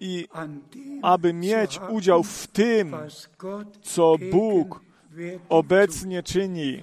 i 0.00 0.28
aby 1.02 1.32
mieć 1.32 1.80
udział 1.90 2.22
w 2.22 2.46
tym, 2.46 2.96
co 3.82 4.16
Bóg 4.32 4.80
obecnie 5.48 6.22
czyni. 6.22 6.80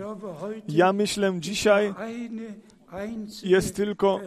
Ja 0.67 0.93
myślę, 0.93 1.34
dzisiaj 1.39 1.93
jest 3.43 3.75
tylko 3.75 4.19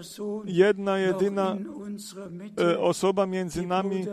jedna, 0.44 0.98
jedyna 0.98 1.56
e, 2.60 2.80
osoba 2.80 3.26
między 3.26 3.66
nami, 3.66 4.06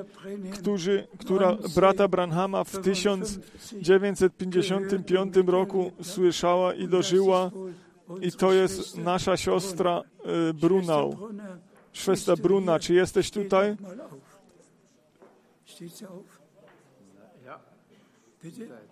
którzy, 0.54 1.08
która 1.20 1.58
brata 1.76 2.08
Branhama 2.08 2.64
w 2.64 2.82
1955 2.82 5.36
roku 5.48 5.92
słyszała 6.02 6.74
i 6.74 6.88
dożyła 6.88 7.52
i 8.22 8.32
to 8.32 8.54
jest 8.54 8.98
nasza 8.98 9.38
siostra 9.38 10.02
e, 10.02 10.04
Brunau, 10.54 11.30
Schwester 11.94 12.38
Bruna. 12.38 12.80
Czy 12.80 12.94
jesteś 12.94 13.32
tutaj? 13.32 13.78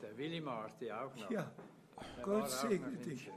Der, 0.02 0.16
Willi 0.16 0.42
Marti 0.42 0.92
auch 0.92 1.16
noch. 1.16 1.32
Ja. 1.32 1.50
Gott 2.24 2.52
segne 2.52 2.98
dich. 2.98 3.30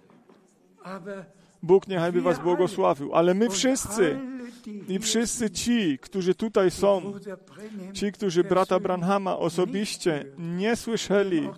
Aber 0.82 1.26
Bóg 1.62 1.88
niechaj 1.88 2.12
by 2.12 2.20
was 2.20 2.38
błogosławił. 2.38 3.14
Ale 3.14 3.34
my 3.34 3.50
wszyscy 3.50 4.18
i 4.88 4.98
wszyscy 4.98 5.50
ci, 5.50 5.98
którzy 5.98 6.34
tutaj 6.34 6.70
są, 6.70 7.12
ci, 7.92 8.12
którzy 8.12 8.44
brata 8.44 8.80
Branhama 8.80 9.38
osobiście 9.38 10.24
nie 10.38 10.76
słyszeli, 10.76 11.48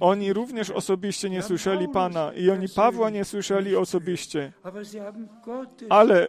oni 0.00 0.32
również 0.32 0.70
osobiście 0.70 1.30
nie 1.30 1.42
słyszeli 1.42 1.88
Pana 1.88 2.32
i 2.32 2.50
oni 2.50 2.66
Pawła 2.68 3.10
nie 3.10 3.24
słyszeli 3.24 3.76
osobiście, 3.76 4.52
ale 5.88 6.26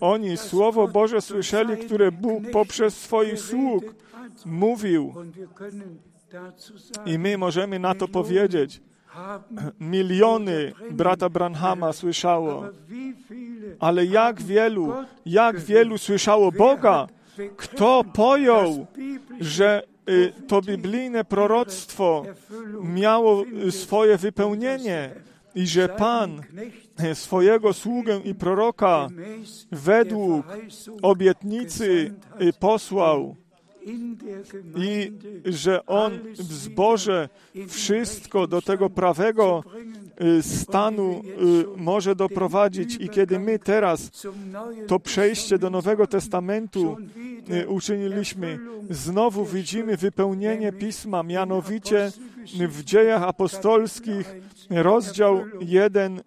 oni 0.00 0.36
Słowo 0.36 0.88
Boże 0.88 1.20
słyszeli, 1.20 1.76
które 1.76 2.12
Bóg 2.12 2.50
poprzez 2.52 2.96
swoich 2.96 3.38
sług 3.38 3.84
mówił. 4.46 5.14
I 7.06 7.18
my 7.18 7.38
możemy 7.38 7.78
na 7.78 7.94
to 7.94 8.08
powiedzieć. 8.08 8.82
Miliony 9.80 10.72
brata 10.90 11.28
Branhama 11.28 11.92
słyszało, 11.92 12.64
ale 13.80 14.06
jak 14.06 14.42
wielu, 14.42 14.94
jak 15.26 15.60
wielu 15.60 15.98
słyszało 15.98 16.52
Boga, 16.52 17.06
kto 17.56 18.04
pojął, 18.14 18.86
że 19.40 19.82
y, 20.08 20.32
to 20.48 20.62
biblijne 20.62 21.24
proroctwo 21.24 22.24
miało 22.82 23.44
y, 23.66 23.72
swoje 23.72 24.16
wypełnienie 24.16 25.10
i 25.54 25.66
że 25.66 25.88
Pan 25.88 26.42
y, 27.04 27.14
swojego 27.14 27.72
sługę 27.72 28.20
i 28.24 28.34
proroka 28.34 29.08
według 29.72 30.46
obietnicy 31.02 32.14
posłał 32.60 33.36
i 34.76 35.12
że 35.44 35.86
On 35.86 36.12
w 36.38 36.52
zborze 36.52 37.28
wszystko 37.68 38.46
do 38.46 38.62
tego 38.62 38.90
prawego 38.90 39.64
y, 40.38 40.42
stanu 40.42 41.22
y, 41.76 41.80
może 41.80 42.16
doprowadzić 42.16 42.96
i 43.00 43.08
kiedy 43.08 43.38
my 43.38 43.58
teraz 43.58 44.10
to 44.86 45.00
przejście 45.00 45.58
do 45.58 45.70
Nowego 45.70 46.06
Testamentu 46.06 46.96
y, 47.50 47.68
uczyniliśmy, 47.68 48.58
znowu 48.90 49.44
widzimy 49.44 49.96
wypełnienie 49.96 50.72
Pisma, 50.72 51.22
mianowicie 51.22 52.12
w 52.68 52.84
dziejach 52.84 53.22
apostolskich, 53.22 54.34
rozdział 54.70 55.44
1, 55.60 56.20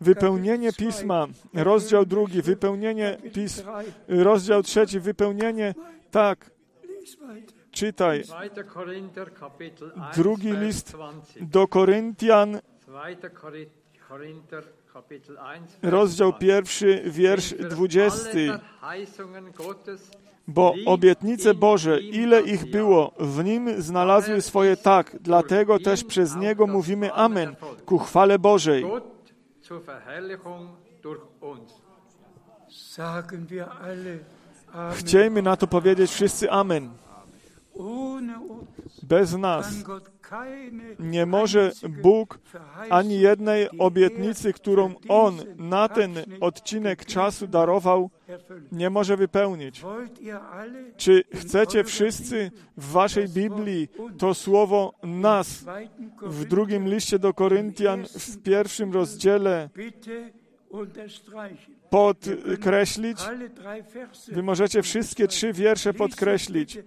wypełnienie 0.00 0.72
Pisma, 0.72 1.26
rozdział 1.54 2.06
drugi, 2.06 2.42
wypełnienie 2.42 3.18
Pism, 3.32 3.62
rozdział 4.08 4.62
trzeci, 4.62 5.00
wypełnienie, 5.00 5.74
tak. 6.10 6.53
Czytaj, 7.70 8.22
2. 8.22 8.64
Korinther 8.64 9.34
Kapitel 9.34 9.92
1, 9.96 10.02
drugi 10.14 10.52
list 10.52 10.92
20. 10.92 11.40
do 11.40 11.68
Koryntian, 11.68 12.60
2. 12.86 13.28
Korin- 13.30 13.66
Korinther 14.08 14.64
Kapitel 14.92 15.36
1, 15.36 15.66
Vers 15.82 15.92
rozdział 15.92 16.30
20. 16.30 16.38
pierwszy, 16.46 17.02
wiersz 17.06 17.50
Denn 17.50 17.58
für 17.58 17.68
20. 17.74 18.50
alle 18.50 18.58
Verheißungen 18.80 19.52
Gottes 19.52 20.10
Bo 20.46 20.74
obietnice 20.86 21.54
Boże, 21.54 22.00
ile 22.00 22.42
ich 22.42 22.70
było, 22.70 23.12
w 23.18 23.44
nim 23.44 23.82
znalazły 23.82 24.42
swoje 24.42 24.76
tak, 24.76 25.16
dlatego 25.20 25.78
też 25.78 26.04
przez 26.04 26.36
niego 26.36 26.66
mówimy 26.66 27.12
Amen, 27.12 27.56
ku 27.86 27.98
chwale 27.98 28.38
Bożej. 28.38 28.84
Sagen 32.68 33.46
wir 33.46 33.68
alle. 33.82 34.18
Chciejmy 34.94 35.42
na 35.42 35.56
to 35.56 35.66
powiedzieć 35.66 36.10
wszyscy 36.10 36.50
Amen. 36.50 36.90
Bez 39.02 39.36
nas 39.36 39.74
nie 40.98 41.26
może 41.26 41.72
Bóg 42.02 42.38
ani 42.90 43.20
jednej 43.20 43.68
obietnicy, 43.78 44.52
którą 44.52 44.94
On 45.08 45.36
na 45.56 45.88
ten 45.88 46.10
odcinek 46.40 47.04
czasu 47.04 47.46
darował, 47.46 48.10
nie 48.72 48.90
może 48.90 49.16
wypełnić. 49.16 49.82
Czy 50.96 51.24
chcecie 51.34 51.84
wszyscy 51.84 52.50
w 52.76 52.92
waszej 52.92 53.28
Biblii 53.28 53.88
to 54.18 54.34
słowo 54.34 54.92
nas 55.02 55.64
w 56.22 56.44
drugim 56.44 56.88
liście 56.88 57.18
do 57.18 57.34
Koryntian 57.34 58.04
w 58.04 58.42
pierwszym 58.42 58.92
rozdziale? 58.92 59.70
Podkreślić? 61.90 63.18
Wy 64.28 64.42
możecie 64.42 64.82
wszystkie 64.82 65.28
trzy 65.28 65.52
wiersze 65.52 65.94
podkreślić. 65.94 66.78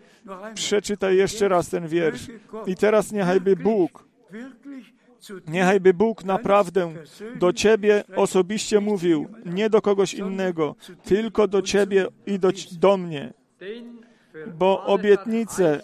Przeczytaj 0.53 1.17
jeszcze 1.17 1.47
raz 1.47 1.69
ten 1.69 1.87
wiersz. 1.87 2.27
I 2.65 2.75
teraz 2.75 3.11
niechajby 3.11 3.55
Bóg, 3.55 4.07
niechajby 5.47 5.93
Bóg 5.93 6.23
naprawdę 6.23 6.93
do 7.39 7.53
Ciebie 7.53 8.03
osobiście 8.15 8.79
mówił, 8.79 9.27
nie 9.45 9.69
do 9.69 9.81
kogoś 9.81 10.13
innego, 10.13 10.75
tylko 11.03 11.47
do 11.47 11.61
Ciebie 11.61 12.07
i 12.25 12.39
do, 12.39 12.51
do 12.79 12.97
mnie. 12.97 13.33
Bo 14.57 14.85
obietnice, 14.85 15.81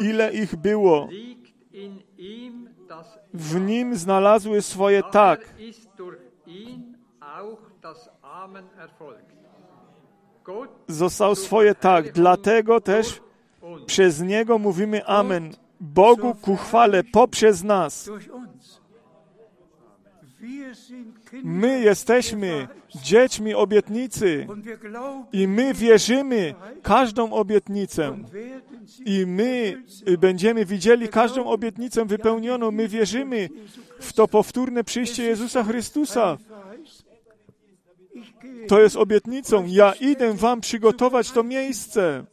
ile 0.00 0.32
ich 0.32 0.56
było, 0.56 1.08
w 3.34 3.60
Nim 3.60 3.96
znalazły 3.96 4.62
swoje 4.62 5.02
tak. 5.02 5.54
Został 10.88 11.34
swoje 11.34 11.74
tak, 11.74 12.12
dlatego 12.12 12.80
też 12.80 13.20
przez 13.86 14.20
Niego 14.20 14.58
mówimy 14.58 15.06
Amen. 15.06 15.50
Bogu 15.80 16.34
ku 16.34 16.56
chwale 16.56 17.04
poprzez 17.04 17.62
nas. 17.62 18.10
My 21.44 21.80
jesteśmy 21.80 22.68
dziećmi 22.94 23.54
obietnicy 23.54 24.46
i 25.32 25.48
my 25.48 25.74
wierzymy 25.74 26.54
każdą 26.82 27.32
obietnicę. 27.32 28.18
I 29.04 29.26
my 29.26 29.82
będziemy 30.18 30.64
widzieli 30.64 31.08
każdą 31.08 31.46
obietnicę 31.46 32.04
wypełnioną. 32.04 32.70
My 32.70 32.88
wierzymy 32.88 33.48
w 34.00 34.12
to 34.12 34.28
powtórne 34.28 34.84
przyjście 34.84 35.24
Jezusa 35.24 35.64
Chrystusa. 35.64 36.38
To 38.68 38.80
jest 38.80 38.96
obietnicą. 38.96 39.64
Ja 39.66 39.92
idę 39.92 40.34
wam 40.34 40.60
przygotować 40.60 41.30
to 41.30 41.42
miejsce 41.42 42.24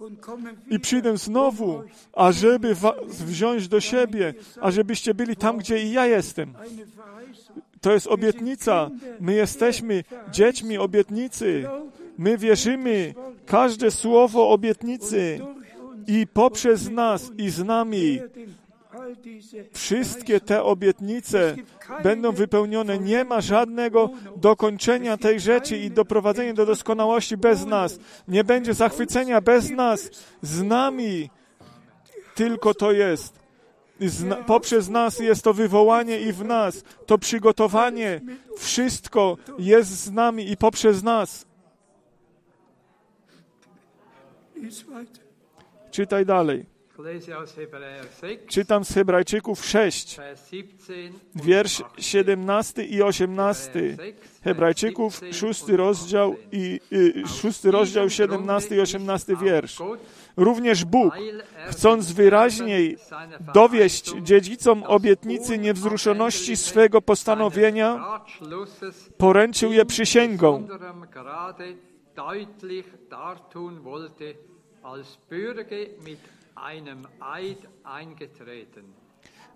i 0.69 0.79
przyjdę 0.79 1.17
znowu, 1.17 1.83
ażeby 2.13 2.75
was 2.75 2.95
wziąć 3.07 3.67
do 3.67 3.81
siebie, 3.81 4.33
ażebyście 4.61 5.13
byli 5.13 5.35
tam, 5.35 5.57
gdzie 5.57 5.83
i 5.83 5.91
ja 5.91 6.05
jestem. 6.05 6.53
To 7.81 7.91
jest 7.91 8.07
obietnica. 8.07 8.89
My 9.19 9.33
jesteśmy 9.33 10.03
dziećmi 10.31 10.77
obietnicy. 10.77 11.67
My 12.17 12.37
wierzymy 12.37 13.13
każde 13.45 13.91
słowo 13.91 14.49
obietnicy 14.49 15.39
i 16.07 16.27
poprzez 16.27 16.89
nas 16.89 17.31
i 17.37 17.49
z 17.49 17.63
nami 17.63 18.19
wszystkie 19.73 20.39
te 20.41 20.63
obietnice 20.63 21.55
będą 22.03 22.31
wypełnione. 22.31 22.99
Nie 22.99 23.23
ma 23.23 23.41
żadnego 23.41 24.09
dokończenia 24.35 25.17
tej 25.17 25.39
rzeczy 25.39 25.77
i 25.77 25.91
doprowadzenia 25.91 26.53
do 26.53 26.65
doskonałości 26.65 27.37
bez 27.37 27.65
nas. 27.65 27.99
Nie 28.27 28.43
będzie 28.43 28.73
zachwycenia 28.73 29.41
bez 29.41 29.69
nas. 29.69 30.09
Z 30.41 30.61
nami 30.61 31.29
tylko 32.35 32.73
to 32.73 32.91
jest. 32.91 33.39
Zna, 34.01 34.35
poprzez 34.35 34.89
nas 34.89 35.19
jest 35.19 35.43
to 35.43 35.53
wywołanie 35.53 36.19
i 36.19 36.33
w 36.33 36.45
nas, 36.45 36.83
to 37.05 37.17
przygotowanie. 37.17 38.21
Wszystko 38.57 39.37
jest 39.57 39.89
z 39.89 40.11
nami 40.11 40.51
i 40.51 40.57
poprzez 40.57 41.03
nas. 41.03 41.45
Czytaj 45.91 46.25
dalej. 46.25 46.78
6, 48.21 48.47
Czytam 48.47 48.85
z 48.85 48.93
Hebrajczyków 48.93 49.65
6, 49.65 50.17
Vers 50.17 50.49
17 50.49 51.21
und 51.35 51.43
wiersz 51.45 51.81
18. 51.81 52.03
17 52.03 52.83
i 52.83 53.01
18. 53.01 53.97
Hebrajczyków, 54.43 55.21
szósty 55.31 55.77
rozdział 55.77 56.35
i 56.51 56.79
y, 56.91 57.23
szósty 57.41 57.71
rozdział, 57.71 58.09
17 58.09 58.75
i 58.75 58.79
18 58.79 59.35
wiersz. 59.35 59.77
Również 60.37 60.85
Bóg, 60.85 61.13
chcąc 61.69 62.11
wyraźniej 62.11 62.97
dowieść 63.53 64.13
dziedzicom 64.21 64.83
obietnicy 64.83 65.57
niewzruszoności 65.57 66.57
swego 66.57 67.01
postanowienia, 67.01 68.19
poręczył 69.17 69.71
je 69.71 69.85
przysięgą. 69.85 70.67
Deutlich 72.15 72.85
dartun 73.09 73.81
wollte, 73.81 74.33
als 74.83 75.17
Bürge 75.29 75.87
mit. 76.03 76.19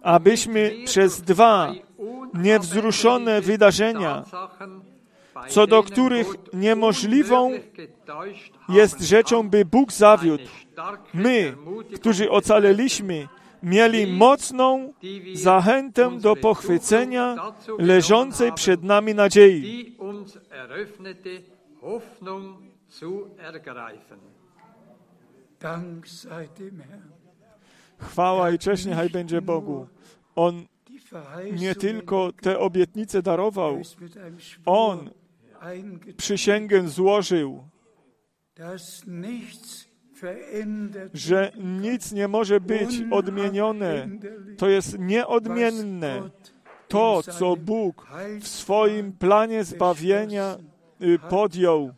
Abyśmy 0.03 0.71
przez 0.85 1.21
dwa 1.21 1.73
niewzruszone 2.33 3.41
wydarzenia, 3.41 4.23
co 5.49 5.67
do 5.67 5.83
których 5.83 6.27
niemożliwą 6.53 7.51
jest 8.69 9.01
rzeczą, 9.01 9.49
by 9.49 9.65
Bóg 9.65 9.91
zawiódł. 9.91 10.43
My, 11.13 11.55
którzy 11.95 12.31
ocaleliśmy, 12.31 13.27
mieli 13.63 14.07
mocną 14.07 14.93
zachętę 15.33 16.19
do 16.19 16.35
pochwycenia 16.35 17.35
leżącej 17.79 18.53
przed 18.53 18.83
nami 18.83 19.15
nadziei. 19.15 19.97
Chwała 27.97 28.51
i 28.51 28.59
cześć 28.59 28.85
niechaj 28.85 29.09
będzie 29.09 29.41
Bogu. 29.41 29.87
On 30.35 30.65
nie 31.59 31.75
tylko 31.75 32.31
te 32.41 32.59
obietnice 32.59 33.21
darował, 33.21 33.81
On 34.65 35.09
przysięgę 36.17 36.87
złożył, 36.89 37.63
że 41.13 41.51
nic 41.57 42.11
nie 42.11 42.27
może 42.27 42.59
być 42.59 43.03
odmienione. 43.11 44.09
To 44.57 44.69
jest 44.69 44.99
nieodmienne. 44.99 46.29
To, 46.87 47.23
co 47.23 47.55
Bóg 47.55 48.07
w 48.39 48.47
swoim 48.47 49.11
planie 49.13 49.63
zbawienia 49.63 50.57
y, 51.01 51.19
podjął. 51.29 51.93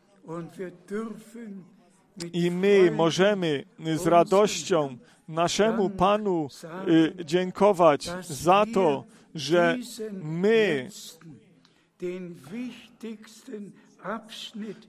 I 2.34 2.52
my 2.52 2.92
możemy 2.92 3.64
z 3.96 4.08
radością 4.08 4.98
naszemu 5.28 5.90
Panu 5.90 6.48
y, 6.88 7.26
dziękować 7.26 8.12
za 8.22 8.66
to, 8.74 9.04
że 9.36 9.78
my 10.24 10.90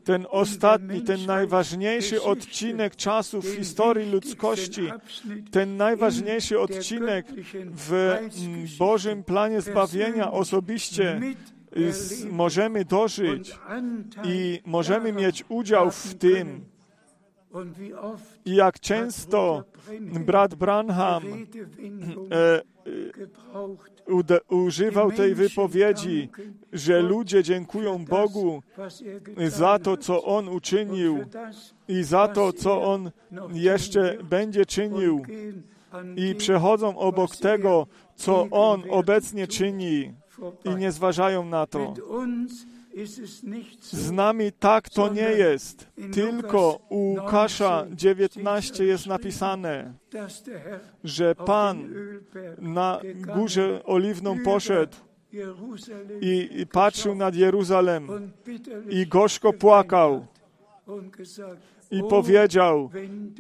ten 0.04 0.26
ostatni, 0.30 1.02
ten 1.02 1.26
najważniejszy 1.26 2.22
odcinek 2.22 2.96
czasu 2.96 3.42
w 3.42 3.46
historii 3.46 4.10
ludzkości, 4.10 4.82
ten 5.50 5.76
najważniejszy 5.76 6.60
odcinek 6.60 7.26
w 7.76 7.92
mm, 7.92 8.30
Bożym 8.78 9.24
planie 9.24 9.60
zbawienia 9.60 10.32
osobiście 10.32 11.20
y, 11.76 11.92
możemy 12.30 12.84
dożyć 12.84 13.54
i 14.24 14.60
możemy 14.66 15.12
mieć 15.12 15.44
udział 15.48 15.90
w 15.90 16.14
tym. 16.14 16.75
I 18.44 18.54
jak 18.54 18.80
często 18.80 19.64
brat 20.26 20.54
Branham 20.54 21.22
e, 22.30 22.62
ude, 24.06 24.40
używał 24.48 25.12
tej 25.12 25.34
wypowiedzi, 25.34 26.28
że 26.72 27.02
ludzie 27.02 27.42
dziękują 27.42 28.04
Bogu 28.04 28.62
za 29.48 29.78
to, 29.78 29.96
co 29.96 30.24
On 30.24 30.48
uczynił 30.48 31.24
i 31.88 32.02
za 32.02 32.28
to, 32.28 32.52
co 32.52 32.82
On 32.82 33.10
jeszcze 33.52 34.18
będzie 34.24 34.66
czynił 34.66 35.22
i 36.16 36.34
przechodzą 36.34 36.98
obok 36.98 37.36
tego, 37.36 37.86
co 38.14 38.48
On 38.50 38.82
obecnie 38.90 39.46
czyni 39.46 40.14
i 40.64 40.74
nie 40.76 40.92
zważają 40.92 41.44
na 41.44 41.66
to. 41.66 41.94
Z 43.80 44.10
nami 44.10 44.52
tak 44.52 44.88
to 44.88 45.12
nie 45.12 45.30
jest. 45.30 45.88
Tylko 46.12 46.80
u 46.88 46.96
Łukasza 46.96 47.86
19 47.90 48.84
jest 48.84 49.06
napisane, 49.06 49.92
że 51.04 51.34
Pan 51.34 51.94
na 52.58 53.00
górze 53.34 53.84
oliwną 53.84 54.36
poszedł 54.44 54.96
i 56.20 56.48
i 56.52 56.66
patrzył 56.66 57.14
nad 57.14 57.34
Jeruzalem 57.34 58.32
i 58.90 59.06
gorzko 59.06 59.52
płakał 59.52 60.26
i 61.90 62.02
powiedział, 62.10 62.90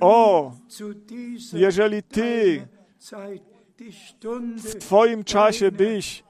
o, 0.00 0.52
jeżeli 1.52 2.02
Ty 2.02 2.66
w 4.56 4.74
Twoim 4.74 5.24
czasie 5.24 5.72
byś 5.72 6.24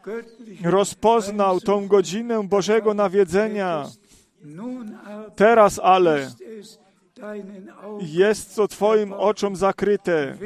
rozpoznał 0.65 1.61
tą 1.61 1.87
godzinę 1.87 2.49
Bożego 2.49 2.95
nawiedzenia, 2.95 3.87
teraz 5.37 5.81
ale 5.83 6.31
jest 8.01 8.57
to 8.57 8.69
Twoim 8.69 9.13
oczom 9.13 9.57
zakryte. 9.57 10.39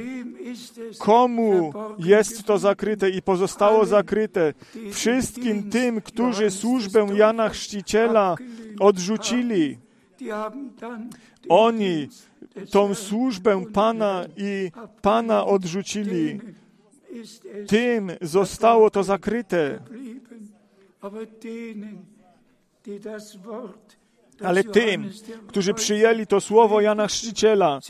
Komu 0.98 1.72
jest 1.98 2.44
to 2.44 2.58
zakryte 2.58 3.10
i 3.10 3.22
pozostało 3.22 3.86
zakryte? 3.86 4.54
Wszystkim 4.92 5.70
tym, 5.70 6.00
którzy 6.00 6.50
służbę 6.50 7.06
Jana 7.14 7.48
Chrzciciela 7.48 8.36
odrzucili. 8.80 9.78
Oni 11.48 12.08
tą 12.70 12.94
służbę 12.94 13.64
Pana 13.72 14.24
i 14.36 14.70
Pana 15.02 15.46
odrzucili. 15.46 16.40
Tym 17.68 18.10
zostało 18.20 18.90
to 18.90 19.04
zakryte. 19.04 19.78
Ale 24.42 24.64
tym, 24.64 25.10
którzy 25.48 25.74
przyjęli 25.74 26.26
to 26.26 26.40
słowo 26.40 26.80
Jana 26.80 27.06
Chrzciciela 27.06 27.80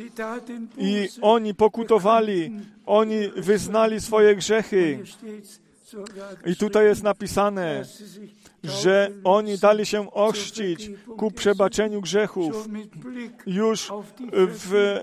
i 0.78 1.08
oni 1.22 1.54
pokutowali, 1.54 2.52
oni 2.86 3.28
wyznali 3.36 4.00
swoje 4.00 4.36
grzechy. 4.36 5.02
I 6.46 6.56
tutaj 6.56 6.84
jest 6.86 7.02
napisane, 7.02 7.84
że 8.64 9.10
oni 9.24 9.58
dali 9.58 9.86
się 9.86 10.10
ochrzcić 10.10 10.90
ku 11.16 11.30
przebaczeniu 11.30 12.00
grzechów. 12.00 12.68
Już 13.46 13.92
w 14.32 15.00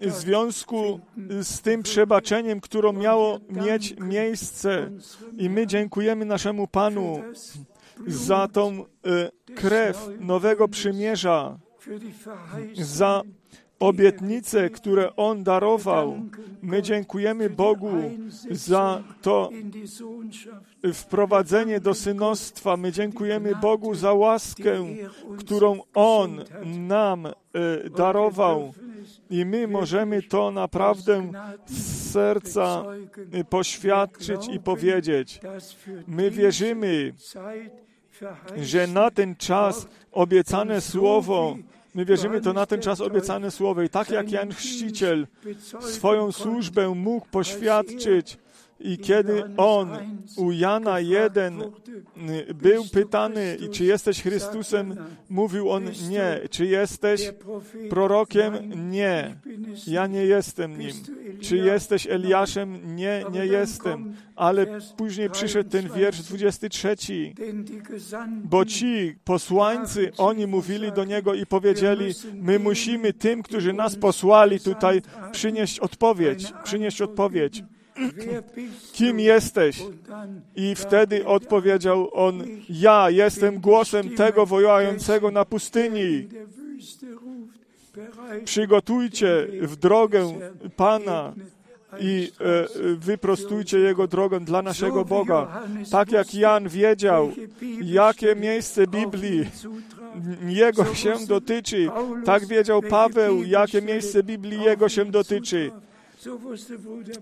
e, 0.00 0.10
związku 0.10 1.00
z 1.42 1.60
tym 1.60 1.82
przebaczeniem, 1.82 2.60
które 2.60 2.92
miało 2.92 3.40
mieć 3.48 3.94
miejsce. 4.00 4.90
I 5.38 5.50
my 5.50 5.66
dziękujemy 5.66 6.24
naszemu 6.24 6.66
Panu 6.66 7.22
za 8.06 8.48
tą 8.48 8.84
e, 8.84 8.84
krew 9.54 10.08
nowego 10.20 10.68
przymierza, 10.68 11.58
za 12.74 13.22
obietnice, 13.80 14.70
które 14.70 15.16
On 15.16 15.44
darował. 15.44 16.20
My 16.62 16.82
dziękujemy 16.82 17.50
Bogu 17.50 17.90
za 18.50 19.02
to 19.22 19.50
wprowadzenie 20.94 21.80
do 21.80 21.94
synostwa. 21.94 22.76
My 22.76 22.92
dziękujemy 22.92 23.56
Bogu 23.56 23.94
za 23.94 24.12
łaskę, 24.12 24.86
którą 25.38 25.80
On 25.94 26.44
nam 26.64 27.26
e, 27.26 27.32
darował. 27.96 28.72
I 29.30 29.44
my 29.44 29.68
możemy 29.68 30.22
to 30.22 30.50
naprawdę 30.50 31.32
z 31.66 32.10
serca 32.12 32.84
e, 33.32 33.44
poświadczyć 33.44 34.48
i 34.52 34.60
powiedzieć. 34.60 35.40
My 36.06 36.30
wierzymy, 36.30 37.12
że 38.56 38.86
na 38.86 39.10
ten 39.10 39.36
czas 39.36 39.88
obiecane 40.12 40.80
słowo 40.80 41.56
My 41.94 42.04
wierzymy 42.04 42.40
to 42.40 42.52
na 42.52 42.66
ten 42.66 42.82
czas 42.82 43.00
obiecane 43.00 43.50
słowo. 43.50 43.82
I 43.82 43.88
tak 43.88 44.10
jak 44.10 44.30
Jan 44.30 44.54
Chrzciciel 44.54 45.26
swoją 45.80 46.32
służbę 46.32 46.94
mógł 46.94 47.26
poświadczyć 47.26 48.38
i 48.80 48.98
kiedy 48.98 49.42
on 49.56 49.90
u 50.36 50.52
Jana 50.52 51.00
1 51.00 51.62
był 52.54 52.84
pytany, 52.92 53.56
czy 53.72 53.84
jesteś 53.84 54.22
Chrystusem, 54.22 54.96
mówił 55.30 55.70
on 55.70 55.84
nie. 56.08 56.40
Czy 56.50 56.66
jesteś 56.66 57.32
prorokiem? 57.90 58.54
Nie. 58.90 59.36
Ja 59.86 60.06
nie 60.06 60.24
jestem 60.24 60.78
nim. 60.78 60.92
Czy 61.40 61.56
jesteś 61.56 62.06
Eliaszem? 62.06 62.96
Nie, 62.96 63.24
nie 63.32 63.46
jestem. 63.46 64.14
Ale 64.36 64.66
później 64.96 65.30
przyszedł 65.30 65.70
ten 65.70 65.88
wiersz 65.96 66.22
23. 66.22 66.96
Bo 68.44 68.64
ci 68.64 69.16
posłańcy, 69.24 70.12
oni 70.18 70.46
mówili 70.46 70.92
do 70.92 71.04
niego 71.04 71.34
i 71.34 71.46
powiedzieli, 71.46 72.14
my 72.34 72.58
musimy 72.58 73.12
tym, 73.12 73.42
którzy 73.42 73.72
nas 73.72 73.96
posłali 73.96 74.60
tutaj 74.60 75.02
przynieść 75.32 75.80
odpowiedź, 75.80 76.52
przynieść 76.64 77.02
odpowiedź. 77.02 77.62
Kim 78.92 79.20
jesteś? 79.20 79.82
I 80.56 80.74
wtedy 80.74 81.26
odpowiedział 81.26 82.10
on, 82.12 82.44
ja 82.68 83.10
jestem 83.10 83.60
głosem 83.60 84.10
tego 84.10 84.46
wołającego 84.46 85.30
na 85.30 85.44
pustyni. 85.44 86.28
Przygotujcie 88.44 89.46
w 89.62 89.76
drogę 89.76 90.32
Pana 90.76 91.32
i 92.00 92.32
e, 92.40 92.96
wyprostujcie 92.96 93.78
Jego 93.78 94.06
drogę 94.06 94.40
dla 94.40 94.62
naszego 94.62 95.04
Boga. 95.04 95.62
Tak 95.90 96.12
jak 96.12 96.34
Jan 96.34 96.68
wiedział, 96.68 97.32
jakie 97.82 98.36
miejsce 98.36 98.86
Biblii 98.86 99.44
Jego 100.46 100.94
się 100.94 101.14
dotyczy, 101.26 101.88
tak 102.24 102.46
wiedział 102.46 102.82
Paweł, 102.82 103.44
jakie 103.44 103.82
miejsce 103.82 104.22
Biblii 104.22 104.62
Jego 104.62 104.88
się 104.88 105.04
dotyczy. 105.04 105.70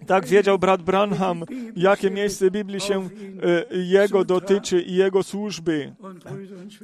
Tak 0.07 0.27
wiedział 0.27 0.59
brat 0.59 0.83
Branham, 0.83 1.45
jakie 1.77 2.11
miejsce 2.11 2.51
Biblii 2.51 2.81
się 2.81 3.01
e, 3.01 3.09
jego 3.77 4.25
dotyczy 4.25 4.83
i 4.83 4.95
jego 4.95 5.23
służby. 5.23 5.93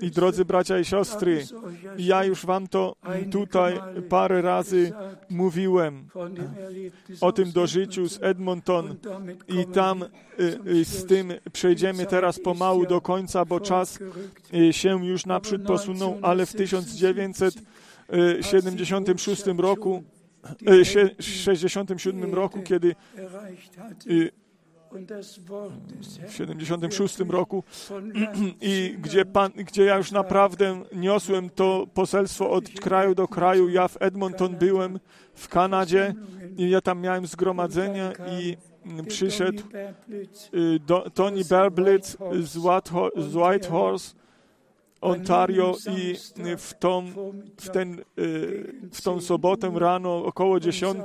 I 0.02 0.10
drodzy 0.10 0.44
bracia 0.44 0.78
i 0.78 0.84
siostry, 0.84 1.44
ja 1.98 2.24
już 2.24 2.46
wam 2.46 2.68
to 2.68 2.96
tutaj 3.30 3.80
parę 4.08 4.42
razy 4.42 4.92
mówiłem 5.30 6.08
o 7.20 7.32
tym 7.32 7.52
dożyciu 7.52 8.08
z 8.08 8.18
Edmonton 8.22 8.96
i 9.48 9.66
tam 9.66 10.02
y, 10.02 10.08
y, 10.66 10.84
z 10.84 11.06
tym 11.06 11.32
przejdziemy 11.52 12.06
teraz 12.06 12.40
pomału 12.40 12.86
do 12.86 13.00
końca, 13.00 13.44
bo 13.44 13.60
czas 13.60 13.98
y, 14.54 14.72
się 14.72 15.06
już 15.06 15.26
naprzód 15.26 15.62
posunął, 15.62 16.18
ale 16.22 16.46
w 16.46 16.54
1976 16.54 19.42
roku, 19.58 20.02
y, 20.10 20.13
67 21.18 22.34
roku, 22.34 22.62
kiedy 22.62 22.94
w 23.16 23.34
Herrn 26.36 26.60
76 26.60 27.18
roku 27.28 27.64
i 28.60 28.96
gdzie, 28.98 29.24
pan, 29.24 29.52
gdzie 29.52 29.84
ja 29.84 29.96
już 29.96 30.12
naprawdę 30.12 30.82
niosłem 30.92 31.50
to 31.50 31.86
poselstwo 31.94 32.50
od 32.50 32.70
kraju 32.70 33.14
do 33.14 33.28
kraju. 33.28 33.68
Ja 33.68 33.88
w 33.88 33.96
Edmonton 34.02 34.56
byłem, 34.56 35.00
w 35.34 35.48
Kanadzie 35.48 36.14
i 36.56 36.70
ja 36.70 36.80
tam 36.80 37.00
miałem 37.00 37.26
zgromadzenia 37.26 38.12
i 38.40 38.56
przyszedł 39.08 39.62
y, 40.54 40.78
do, 40.86 41.10
Tony 41.14 41.44
Berblitz 41.44 42.16
z, 42.42 42.56
Whitehor- 42.56 43.22
z 43.22 43.36
Whitehorse, 43.36 44.14
Ontario 45.04 45.76
i 45.96 46.16
y, 46.46 46.56
w, 46.56 46.74
tą, 46.74 47.04
w, 47.60 47.70
ten, 47.70 48.00
y, 48.18 48.74
w 48.92 49.02
tą 49.02 49.20
sobotę 49.20 49.72
rano 49.74 50.24
około 50.24 50.60
10 50.60 50.98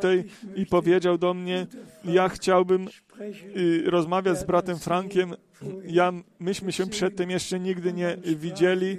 i 0.56 0.66
powiedział 0.66 1.18
do 1.18 1.34
mnie, 1.34 1.68
ja 2.06 2.30
chciałbym 2.30 2.88
y, 3.58 3.84
rozmawiać 3.86 4.40
z 4.40 4.44
bratem 4.44 4.80
Frankiem. 4.80 5.36
Ja, 5.86 6.14
myśmy 6.40 6.72
się 6.72 6.88
przedtem 6.88 7.30
jeszcze 7.30 7.60
nigdy 7.60 7.94
nie 7.94 8.18
widzieli 8.26 8.98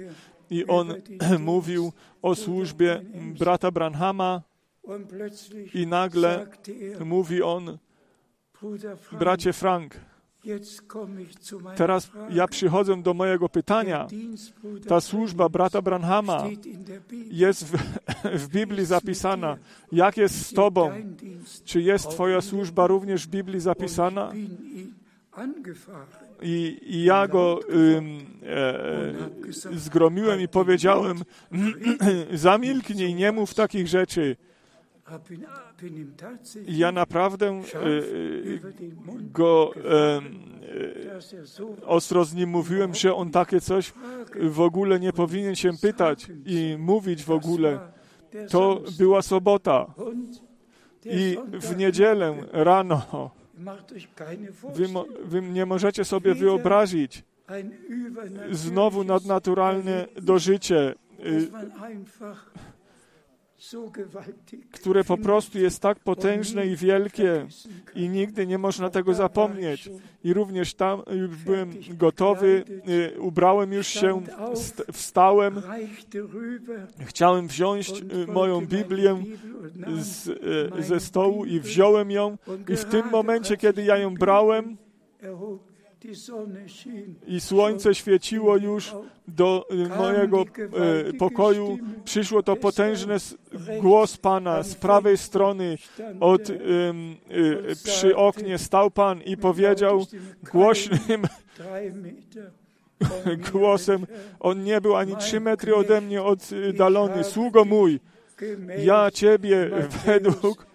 i 0.49 0.65
on 0.67 0.93
mówił 1.39 1.91
o 2.21 2.35
służbie 2.35 3.01
brata 3.39 3.71
Branhama 3.71 4.41
i 5.73 5.87
nagle 5.87 6.47
er, 6.95 7.05
mówi 7.05 7.41
on, 7.41 7.77
bracie 9.19 9.53
Frank, 9.53 9.95
teraz 11.75 12.11
ja 12.29 12.47
przychodzę 12.47 13.01
do 13.01 13.13
mojego 13.13 13.49
pytania. 13.49 14.07
Ta 14.87 15.01
służba 15.01 15.49
brata 15.49 15.81
Branhama 15.81 16.43
jest 17.31 17.65
w, 17.65 17.77
w 18.43 18.47
Biblii 18.47 18.85
zapisana. 18.85 19.57
Jak 19.91 20.17
jest 20.17 20.45
z 20.45 20.53
Tobą? 20.53 20.91
Czy 21.65 21.81
jest 21.81 22.09
Twoja 22.09 22.41
służba 22.41 22.87
również 22.87 23.27
w 23.27 23.29
Biblii 23.29 23.59
zapisana? 23.59 24.31
I, 26.41 26.79
i 26.81 27.03
ja 27.03 27.27
go 27.27 27.59
ym, 27.73 28.25
e, 28.43 29.77
zgromiłem 29.77 30.41
i 30.41 30.47
powiedziałem, 30.47 31.23
zamilknij, 32.33 33.15
nie 33.15 33.31
mów 33.31 33.53
takich 33.53 33.87
rzeczy. 33.87 34.35
Ja 36.67 36.91
naprawdę 36.91 37.61
den 38.79 38.95
Mund, 39.05 39.31
go 39.31 39.71
so 41.45 41.75
ostro 41.85 42.25
z 42.25 42.33
nim 42.33 42.49
mówiłem, 42.49 42.95
że 42.95 43.15
on 43.15 43.31
takie 43.31 43.61
coś 43.61 43.93
w 44.35 44.59
ogóle 44.59 44.99
nie 44.99 45.13
powinien 45.13 45.55
się 45.55 45.71
pytać 45.81 46.27
i 46.45 46.75
mówić 46.79 47.23
w 47.23 47.31
ogóle. 47.31 47.79
To 48.49 48.81
była 48.97 49.21
sobota. 49.21 49.93
i 51.05 51.37
w 51.53 51.77
niedzielę 51.77 52.35
rano. 52.51 53.31
Wy, 54.73 54.85
wy 55.23 55.41
nie 55.41 55.65
możecie 55.65 56.05
sobie 56.05 56.35
wyobrazić 56.35 57.23
znowu 58.51 59.03
nadnaturalne 59.03 60.07
dożycie, 60.21 60.95
które 64.71 65.03
po 65.03 65.17
prostu 65.17 65.59
jest 65.59 65.79
tak 65.81 65.99
potężne 65.99 66.67
i 66.67 66.75
wielkie 66.75 67.47
i 67.95 68.09
nigdy 68.09 68.47
nie 68.47 68.57
można 68.57 68.89
tego 68.89 69.13
zapomnieć. 69.13 69.89
I 70.23 70.33
również 70.33 70.73
tam 70.73 71.01
już 71.11 71.37
byłem 71.37 71.71
gotowy, 71.89 72.63
y, 73.15 73.21
ubrałem 73.21 73.73
już 73.73 73.87
się, 73.87 74.21
st- 74.55 74.83
wstałem, 74.93 75.61
chciałem 77.05 77.47
wziąć 77.47 77.89
y, 77.89 78.27
moją 78.27 78.65
Biblię 78.65 79.23
z, 79.99 80.27
y, 80.79 80.83
ze 80.83 80.99
stołu 80.99 81.45
i 81.45 81.59
wziąłem 81.59 82.11
ją. 82.11 82.37
I 82.69 82.75
w 82.75 82.85
tym 82.85 83.09
momencie, 83.09 83.57
kiedy 83.57 83.83
ja 83.83 83.97
ją 83.97 84.13
brałem 84.15 84.77
i 87.27 87.41
słońce 87.41 87.95
świeciło 87.95 88.57
już 88.57 88.93
do 89.27 89.65
y, 89.71 89.89
mojego 89.97 90.45
y, 91.09 91.13
pokoju, 91.13 91.77
przyszło 92.05 92.43
to 92.43 92.55
potężny 92.55 93.13
s- 93.13 93.35
głos 93.81 94.17
Pana 94.17 94.63
z 94.63 94.75
prawej 94.75 95.17
strony. 95.17 95.77
Od, 96.19 96.49
ym, 96.49 96.55
y, 97.31 97.75
przy 97.83 98.15
oknie 98.15 98.57
stał 98.57 98.91
Pan 98.91 99.21
i 99.21 99.37
powiedział 99.37 100.05
głośnym 100.51 101.21
głosem, 103.51 104.05
on 104.39 104.63
nie 104.63 104.81
był 104.81 104.95
ani 104.95 105.17
trzy 105.17 105.39
metry 105.39 105.75
ode 105.75 106.01
mnie 106.01 106.21
oddalony, 106.23 107.23
sługo 107.23 107.65
mój, 107.65 107.99
ja 108.83 109.11
Ciebie 109.11 109.69
według 110.05 110.41
24 110.41 110.70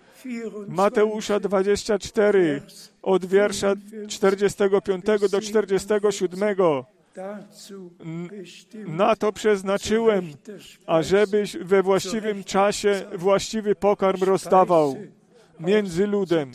Mateusza 0.68 1.40
24 1.40 2.62
od 3.02 3.26
wiersza 3.26 3.74
45 4.08 5.04
do 5.30 5.40
47 5.40 6.56
dazu 7.16 7.90
bestimmt, 8.30 8.88
na 8.88 9.16
to 9.16 9.32
przeznaczyłem, 9.32 10.32
ażebyś 10.86 11.56
we 11.56 11.82
właściwym 11.82 12.44
czasie 12.44 13.06
właściwy 13.14 13.74
pokarm 13.74 14.22
rozdawał 14.22 14.96
między 15.60 16.06
ludem. 16.06 16.52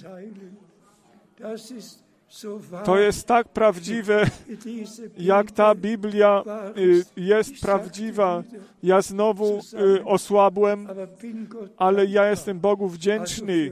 To 2.86 3.00
jest 3.00 3.28
tak 3.28 3.50
prawdziwe, 3.50 4.26
jak 5.18 5.52
ta 5.52 5.76
Biblia 5.76 6.44
y, 6.78 7.22
jest 7.22 7.62
prawdziwa. 7.62 8.44
Ja 8.84 9.02
znowu 9.02 9.60
y, 9.98 10.06
osłabłem, 10.06 10.88
ale 11.78 12.06
ja 12.06 12.30
jestem 12.30 12.60
Bogu 12.60 12.88
wdzięczny 12.88 13.72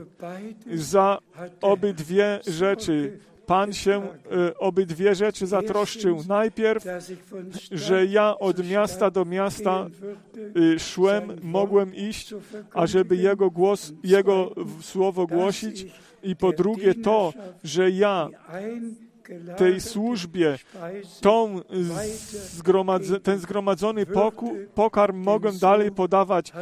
za 0.74 1.18
obydwie 1.60 2.40
rzeczy. 2.46 3.18
Pan 3.46 3.72
się 3.72 4.02
y, 4.48 4.58
obydwie 4.58 5.14
rzeczy 5.14 5.46
zatroszczył. 5.46 6.22
Najpierw, 6.28 6.84
że 7.72 8.06
ja 8.06 8.38
od 8.38 8.68
miasta 8.68 9.10
do 9.10 9.24
miasta 9.24 9.86
szłem, 10.78 11.36
mogłem 11.42 11.94
iść, 11.94 12.34
ażeby 12.74 13.16
Jego 13.16 13.50
głos, 13.50 13.92
Jego 14.04 14.54
słowo 14.80 15.26
głosić. 15.26 15.86
I 16.22 16.36
po 16.36 16.52
drugie 16.52 16.94
to, 16.94 17.32
że 17.64 17.90
ja 17.90 18.28
tej 19.56 19.80
służbie 19.80 20.58
tą 21.20 21.60
zgromadze, 22.32 23.20
ten 23.20 23.38
zgromadzony 23.38 24.06
poku, 24.06 24.56
pokarm 24.74 25.16
mogę 25.16 25.52
dalej 25.52 25.92
podawać, 25.92 26.52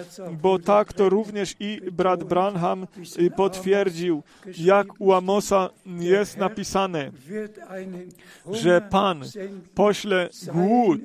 bo 0.42 0.59
tak 0.59 0.92
to 0.92 1.09
również 1.09 1.54
i 1.61 1.80
brat 1.92 2.24
Branham 2.24 2.86
y, 3.18 3.30
potwierdził, 3.30 4.22
jak 4.59 4.86
u 4.98 5.12
Amosa 5.12 5.70
jest 5.86 6.36
napisane, 6.36 7.11
że 8.52 8.80
Pan 8.80 9.22
pośle 9.74 10.28
głód 10.52 11.00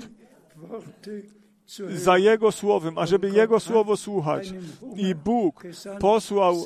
za 1.90 2.18
Jego 2.18 2.52
słowem, 2.52 2.98
ażeby 2.98 3.30
Jego 3.30 3.60
słowo 3.60 3.98
słuchać. 3.98 4.54
I 4.96 5.16
Bóg 5.16 5.64
posłał 6.00 6.66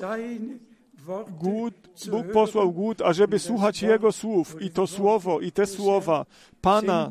głód, 1.39 1.74
Bóg 2.12 2.32
posłał 2.32 2.72
głód, 2.72 3.01
ażeby 3.01 3.39
słuchać 3.39 3.82
Jego 3.82 4.12
słów 4.12 4.62
i 4.62 4.70
to 4.70 4.88
słowo, 4.88 5.39
i 5.39 5.51
te 5.51 5.66
słowa. 5.66 6.26
Pana, 6.62 7.10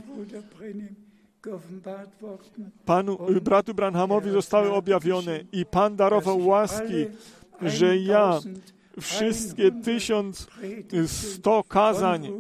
Panu, 2.85 3.19
bratu 3.43 3.75
Branhamowi 3.75 4.31
zostały 4.31 4.73
objawione 4.73 5.41
i 5.53 5.67
Pan 5.67 5.97
darował 5.97 6.47
łaski, 6.47 7.07
że 7.63 7.97
ja 7.97 8.41
wszystkie 9.01 9.73
tysiąc 9.73 10.47
sto 11.07 11.65
kazań 11.65 12.33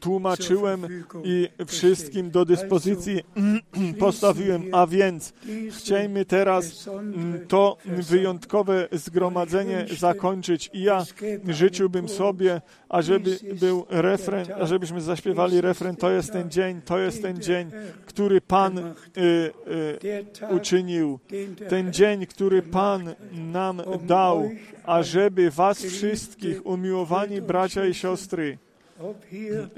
tłumaczyłem 0.00 0.86
i 1.24 1.48
wszystkim 1.66 2.30
do 2.30 2.44
dyspozycji 2.44 3.20
postawiłem, 3.98 4.62
a 4.72 4.86
więc 4.86 5.32
chciejmy 5.70 6.24
teraz 6.24 6.88
mm, 6.88 7.46
to 7.48 7.76
wyjątkowe 7.84 8.88
zgromadzenie 8.92 9.86
zakończyć 9.98 10.70
i 10.72 10.82
ja 10.82 11.04
życzyłbym 11.48 12.08
sobie, 12.08 12.60
ażeby 12.90 13.38
był 13.60 13.86
refren, 13.88 14.46
ażebyśmy 14.60 15.00
zaśpiewali 15.00 15.60
refren, 15.60 15.96
to 15.96 16.10
jest 16.10 16.32
ten 16.32 16.50
dzień, 16.50 16.80
to 16.84 16.98
jest 16.98 17.22
ten 17.22 17.42
dzień, 17.42 17.70
który 18.06 18.40
Pan 18.40 18.78
y, 18.78 18.82
y, 19.18 20.54
uczynił, 20.54 21.18
ten 21.68 21.92
dzień, 21.92 22.26
który 22.26 22.62
Pan 22.62 23.14
nam 23.32 23.82
dał, 24.06 24.50
ażeby 24.84 25.50
was 25.50 25.82
wszystkich, 25.82 26.66
umiłowani 26.66 27.42
bracia 27.42 27.86
i 27.86 27.94
siostry, 27.94 28.58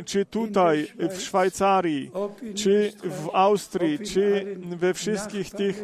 czy 0.04 0.24
tutaj 0.24 0.86
w 0.98 1.20
Szwajcarii, 1.20 2.10
czy 2.54 2.92
w 3.04 3.28
Austrii, 3.32 3.98
czy 3.98 4.56
we 4.56 4.94
wszystkich 4.94 5.50
tych 5.50 5.82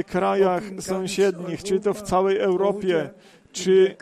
y, 0.00 0.04
krajach 0.04 0.62
sąsiednich, 0.80 1.62
czy 1.62 1.80
to 1.80 1.94
w 1.94 2.02
całej 2.02 2.38
Europie, 2.38 3.10
czy 3.64 3.96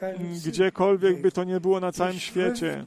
gdziekolwiek 0.46 1.20
by 1.20 1.32
to 1.32 1.44
nie 1.44 1.60
było 1.60 1.80
na 1.80 1.92
całym 1.92 2.18
świecie. 2.18 2.84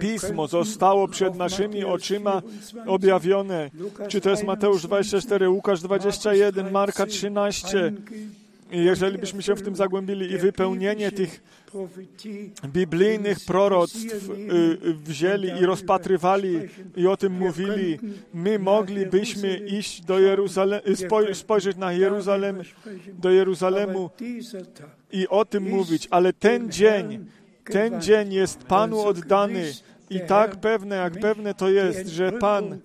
Pismo 0.00 0.48
zostało 0.48 1.08
przed 1.08 1.34
naszymi 1.34 1.84
oczyma 1.84 2.40
24, 2.40 2.90
objawione. 2.90 3.70
Czy 4.08 4.20
to 4.20 4.30
jest 4.30 4.44
Mateusz 4.44 4.82
24, 4.82 5.50
Łukasz 5.50 5.82
21, 5.82 6.70
Marka 6.70 7.06
13. 7.06 7.92
Jeżeli 8.70 9.18
byśmy 9.18 9.42
się 9.42 9.54
w 9.54 9.62
tym 9.62 9.76
zagłębili 9.76 10.32
i 10.32 10.38
wypełnienie 10.38 11.12
tych 11.12 11.42
biblijnych 12.66 13.38
proroctw 13.46 14.30
y, 14.30 14.32
y, 14.88 14.94
wzięli 14.94 15.48
i 15.48 15.66
rozpatrywali 15.66 16.60
i 16.96 17.06
o 17.06 17.16
tym 17.16 17.32
mówili, 17.32 17.98
my 18.34 18.58
moglibyśmy 18.58 19.56
iść 19.56 20.00
do 20.00 20.18
Jeruzalemu, 20.18 20.82
spojrzeć 21.32 21.76
na 21.76 21.92
Jeruzalem, 21.92 22.62
do 23.12 23.30
Jeruzalemu 23.30 24.10
i 25.12 25.28
o 25.28 25.44
tym 25.44 25.70
mówić, 25.70 26.08
ale 26.10 26.32
ten 26.32 26.70
dzień, 26.70 27.26
ten 27.64 28.02
dzień 28.02 28.32
jest 28.32 28.64
Panu 28.64 29.00
oddany 29.00 29.72
i 30.10 30.20
tak 30.20 30.56
pewne, 30.56 30.96
jak 30.96 31.20
pewne 31.20 31.54
to 31.54 31.68
jest, 31.68 32.08
że 32.08 32.32
Pan 32.32 32.78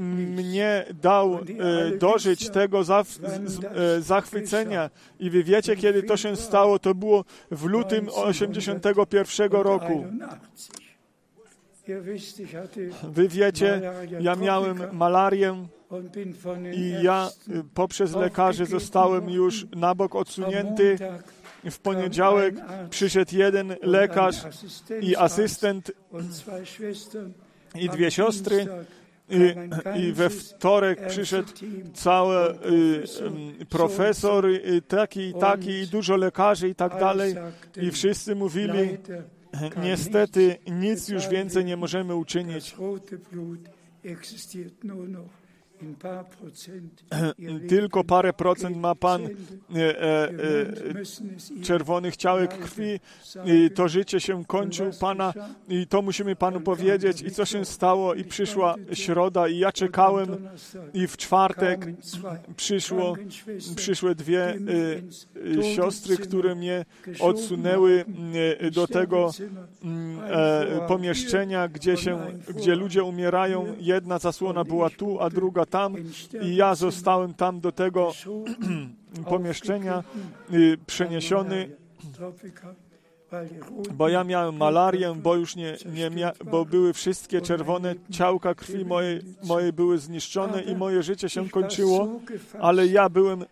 mnie 0.00 0.84
dał 1.02 1.34
e, 1.34 1.96
dożyć 1.96 2.50
tego 2.50 2.80
e, 2.80 4.00
zachwycenia. 4.00 4.90
I 5.20 5.30
wy 5.30 5.44
wiecie, 5.44 5.76
kiedy 5.76 6.02
to 6.02 6.16
się 6.16 6.36
stało? 6.36 6.78
To 6.78 6.94
było 6.94 7.24
w 7.50 7.64
lutym 7.64 8.08
81 8.12 9.52
roku. 9.52 10.04
81. 10.04 10.34
Ihr 11.86 12.02
wisst, 12.02 12.40
ich 12.40 12.52
hatte 12.52 12.80
Wy 13.12 13.28
wiecie, 13.28 13.92
ja 14.20 14.36
miałem 14.36 14.96
malarię 14.96 15.66
i 16.72 16.94
ja 17.02 17.30
e, 17.48 17.62
poprzez 17.74 18.14
lekarzy 18.14 18.66
zostałem 18.66 19.30
już 19.30 19.66
na 19.76 19.94
bok 19.94 20.14
odsunięty. 20.14 20.98
W 21.70 21.78
poniedziałek 21.78 22.54
przyszedł 22.90 23.36
jeden 23.36 23.76
lekarz 23.82 24.36
i 25.00 25.16
asystent. 25.16 25.92
I 27.74 27.88
dwie 27.88 28.10
siostry. 28.10 28.66
I, 29.30 29.54
I 30.00 30.12
we 30.12 30.30
wtorek 30.30 31.06
przyszedł 31.06 31.48
cały 31.94 32.54
y, 33.60 33.66
profesor, 33.68 34.46
y, 34.46 34.82
taki 34.88 35.20
i 35.20 35.34
taki, 35.34 35.70
i 35.70 35.86
dużo 35.86 36.16
lekarzy 36.16 36.68
i 36.68 36.74
tak 36.74 36.98
dalej. 37.00 37.34
I 37.76 37.90
wszyscy 37.90 38.34
mówili, 38.34 38.98
niestety 39.82 40.56
nic 40.66 41.08
już 41.08 41.28
więcej 41.28 41.64
nie 41.64 41.76
możemy 41.76 42.14
uczynić. 42.14 42.76
Tylko 47.68 48.04
parę 48.04 48.32
procent 48.32 48.76
ma 48.76 48.94
Pan 48.94 49.22
e, 49.24 49.28
e, 49.76 50.28
e, 50.28 51.62
czerwonych 51.62 52.16
ciałek 52.16 52.58
krwi 52.58 53.00
i 53.44 53.70
to 53.70 53.88
życie 53.88 54.20
się 54.20 54.44
kończył 54.44 54.90
Pana 55.00 55.32
i 55.68 55.86
to 55.86 56.02
musimy 56.02 56.36
Panu 56.36 56.60
powiedzieć 56.60 57.22
i 57.22 57.30
co 57.30 57.44
się 57.44 57.64
stało 57.64 58.14
i 58.14 58.24
przyszła 58.24 58.74
środa 58.92 59.48
i 59.48 59.58
ja 59.58 59.72
czekałem 59.72 60.48
i 60.94 61.06
w 61.06 61.16
czwartek 61.16 61.86
przyszło, 62.56 63.16
przyszły 63.76 64.14
dwie 64.14 64.58
siostry, 65.76 66.16
które 66.16 66.54
mnie 66.54 66.84
odsunęły 67.20 68.04
do 68.72 68.86
tego 68.86 69.30
pomieszczenia, 70.88 71.68
gdzie, 71.68 71.96
się, 71.96 72.18
gdzie 72.56 72.74
ludzie 72.74 73.04
umierają. 73.04 73.74
Jedna 73.80 74.18
zasłona 74.18 74.64
była 74.64 74.90
tu, 74.90 75.20
a 75.20 75.30
druga 75.30 75.63
tam 75.66 75.94
i 76.42 76.56
ja 76.56 76.74
zostałem 76.74 77.34
tam 77.34 77.60
do 77.60 77.72
tego 77.72 78.12
pomieszczenia 79.30 80.04
y, 80.52 80.78
przeniesiony, 80.86 81.70
bo 83.94 84.08
ja 84.08 84.24
miałem 84.24 84.56
malarię, 84.56 85.14
bo 85.22 85.36
już 85.36 85.56
nie, 85.56 85.76
nie 85.94 86.10
mia, 86.10 86.32
bo 86.50 86.64
były 86.64 86.92
wszystkie 86.92 87.40
czerwone 87.40 87.94
ciałka 88.10 88.54
krwi 88.54 88.84
mojej, 88.84 89.20
mojej 89.44 89.72
były 89.72 89.98
zniszczone 89.98 90.62
i 90.62 90.76
moje 90.76 91.02
życie 91.02 91.28
się 91.28 91.48
kończyło, 91.48 92.20
ale 92.60 92.86
ja 92.86 93.08
byłem 93.08 93.44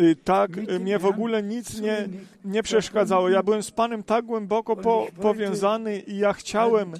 y, 0.00 0.16
tak, 0.24 0.58
y, 0.58 0.80
mnie 0.80 0.98
w 0.98 1.06
ogóle 1.06 1.42
nic 1.42 1.80
nie, 1.80 2.08
nie 2.44 2.62
przeszkadzało. 2.62 3.28
Ja 3.28 3.42
byłem 3.42 3.62
z 3.62 3.70
Panem 3.70 4.02
tak 4.02 4.24
głęboko 4.24 4.76
po, 4.76 5.06
powiązany 5.22 5.98
i 5.98 6.18
ja 6.18 6.32
chciałem, 6.32 6.92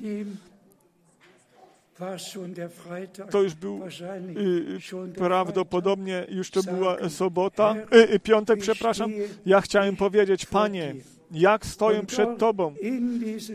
to 3.30 3.42
już 3.42 3.55
był 3.55 3.80
y, 3.86 5.12
prawdopodobnie 5.14 6.26
już 6.28 6.51
to 6.51 6.62
była 6.62 7.09
sobota, 7.09 7.74
y, 7.94 8.14
y, 8.14 8.20
piątek, 8.20 8.61
przepraszam. 8.61 9.12
Ja 9.47 9.61
chciałem 9.61 9.97
powiedzieć, 9.97 10.47
Panie, 10.47 10.94
jak 11.30 11.66
stoję 11.66 12.03
przed 12.07 12.38
Tobą 12.38 12.74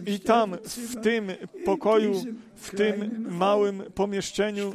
i 0.05 0.19
tam, 0.19 0.57
w 0.65 1.01
tym 1.01 1.31
pokoju, 1.65 2.23
w 2.55 2.75
tym 2.75 3.25
małym 3.29 3.83
pomieszczeniu, 3.95 4.73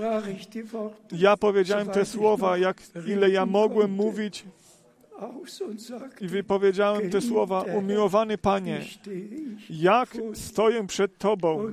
ja 1.13 1.37
powiedziałem 1.37 1.89
te 1.89 2.05
słowa, 2.05 2.59
jak 2.59 2.83
ile 3.07 3.31
ja 3.31 3.47
mogłem 3.47 3.91
mówić 3.91 4.45
i 6.21 6.29
wypowiedziałem 6.29 7.11
te 7.11 7.21
słowa, 7.21 7.63
umiłowany 7.63 8.39
Panie, 8.39 8.81
jak 9.71 10.17
stoję 10.35 10.87
przed 10.87 11.19
Tobą 11.19 11.71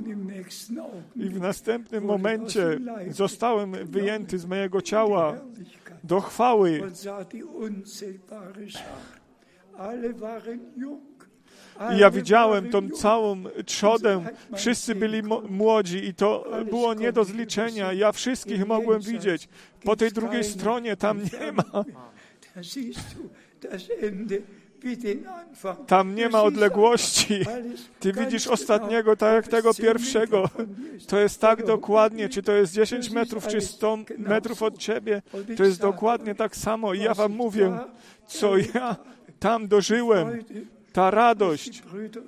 i 1.15 1.29
w 1.29 1.39
następnym 1.39 2.05
momencie 2.05 2.79
zostałem 3.09 3.71
wyjęty 3.71 4.39
z 4.39 4.45
mojego 4.45 4.81
ciała 4.81 5.37
do 6.03 6.21
chwały. 6.21 6.81
I 11.95 11.97
ja 11.97 12.09
widziałem 12.11 12.69
tą 12.69 12.89
całą 12.89 13.43
trzodę, 13.65 14.25
wszyscy 14.55 14.95
byli 14.95 15.23
młodzi 15.49 16.05
i 16.07 16.13
to 16.13 16.45
było 16.71 16.93
nie 16.93 17.11
do 17.11 17.23
zliczenia. 17.23 17.93
Ja 17.93 18.11
wszystkich 18.11 18.67
mogłem 18.67 19.01
widzieć. 19.01 19.49
Po 19.83 19.95
tej 19.95 20.11
drugiej 20.11 20.43
stronie 20.43 20.97
tam 20.97 21.21
nie 21.41 21.51
ma. 21.51 21.83
Tam 25.87 26.15
nie 26.15 26.29
ma 26.29 26.41
odległości. 26.43 27.45
Ty 27.99 28.13
widzisz 28.13 28.47
ostatniego, 28.47 29.15
tak 29.15 29.33
jak 29.33 29.47
tego 29.47 29.73
pierwszego. 29.73 30.49
To 31.07 31.19
jest 31.19 31.41
tak 31.41 31.65
dokładnie, 31.65 32.29
czy 32.29 32.43
to 32.43 32.51
jest 32.51 32.73
10 32.73 33.09
metrów, 33.09 33.47
czy 33.47 33.61
100 33.61 33.97
metrów 34.17 34.63
od 34.63 34.77
ciebie. 34.77 35.21
To 35.57 35.63
jest 35.63 35.81
dokładnie 35.81 36.35
tak 36.35 36.55
samo. 36.55 36.93
I 36.93 36.99
ja 36.99 37.13
wam 37.13 37.31
mówię, 37.31 37.79
co 38.27 38.57
ja 38.57 38.95
tam 39.39 39.67
dożyłem. 39.67 40.43
ta 40.93 41.11
radość, 41.11 41.83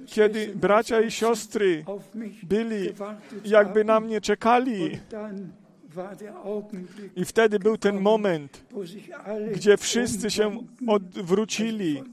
kiedy 0.06 0.48
bracia 0.56 1.02
i 1.02 1.12
siostry 1.12 1.86
byli, 2.44 2.90
jakby 3.46 3.84
na 3.84 4.00
mnie 4.00 4.22
czekali. 4.22 5.00
I 7.16 7.26
wtedy 7.26 7.60
był 7.60 7.78
ten 7.78 8.02
moment, 8.02 8.66
gdzie 9.54 9.78
wszyscy 9.78 10.32
się 10.32 10.58
odwrócili. 10.88 12.04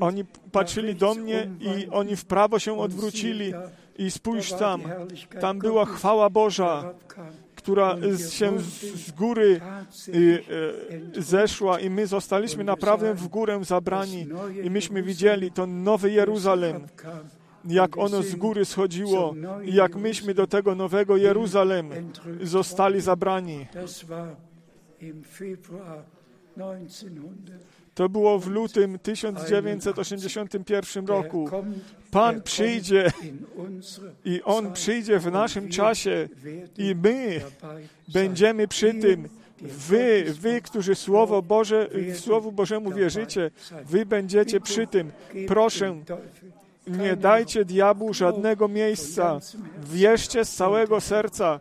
Oni 0.00 0.24
patrzyli 0.52 0.94
do 0.94 1.14
mnie 1.14 1.50
i 1.60 1.88
oni 1.90 2.16
w 2.16 2.24
prawo 2.24 2.58
się 2.58 2.78
odwrócili. 2.78 3.52
I 3.98 4.10
spójrz 4.10 4.52
tam, 4.52 4.82
tam 5.40 5.58
była 5.58 5.84
chwała 5.84 6.30
Boża, 6.30 6.94
która 7.56 7.96
się 8.30 8.60
z, 8.60 9.10
góry 9.12 9.60
y, 10.08 10.44
e, 11.16 11.22
zeszła 11.22 11.80
i 11.80 11.90
my 11.90 12.06
zostaliśmy 12.06 12.64
naprawdę 12.64 13.14
w 13.14 13.28
górę 13.28 13.64
zabrani 13.64 14.28
i 14.62 14.70
myśmy 14.70 15.02
widzieli 15.02 15.52
to 15.52 15.66
nowy 15.66 16.10
Jeruzalem, 16.10 16.86
jak 17.68 17.98
ono 17.98 18.22
z 18.22 18.34
góry 18.34 18.64
schodziło 18.64 19.34
jak 19.64 19.96
myśmy 19.96 20.34
do 20.34 20.46
tego 20.46 20.74
nowego 20.74 21.16
Jeruzalem 21.16 21.90
zostali 22.42 23.00
zabrani. 23.00 23.66
Das 23.74 24.04
war 24.04 24.36
im 25.00 25.22
Februar 25.22 26.02
1900. 26.54 27.76
To 27.96 28.08
było 28.08 28.38
w 28.38 28.46
lutym 28.46 28.98
1981 28.98 31.04
Er 31.04 31.08
roku. 31.08 31.50
Pan 32.10 32.42
przyjdzie 32.42 33.12
i 34.24 34.42
On 34.42 34.72
przyjdzie 34.72 35.18
w 35.18 35.32
naszym 35.32 35.68
czasie 35.68 36.28
i 36.78 36.94
my 37.02 37.40
będziemy 38.08 38.68
przy 38.68 38.94
tym. 38.94 39.28
Wy, 39.60 40.24
wy, 40.40 40.60
którzy 40.60 40.94
Słowo 40.94 41.42
Boże, 41.42 41.88
Słowu 42.14 42.52
Bożemu 42.52 42.92
wierzycie, 42.92 43.50
wy 43.84 44.06
będziecie 44.06 44.60
przy 44.60 44.86
tym. 44.86 45.12
Proszę, 45.46 45.96
nie 46.86 47.16
dajcie 47.16 47.64
diabłu 47.64 48.14
żadnego 48.14 48.68
miejsca. 48.68 49.40
Wierzcie 49.92 50.44
z 50.44 50.54
całego 50.54 51.00
serca 51.00 51.60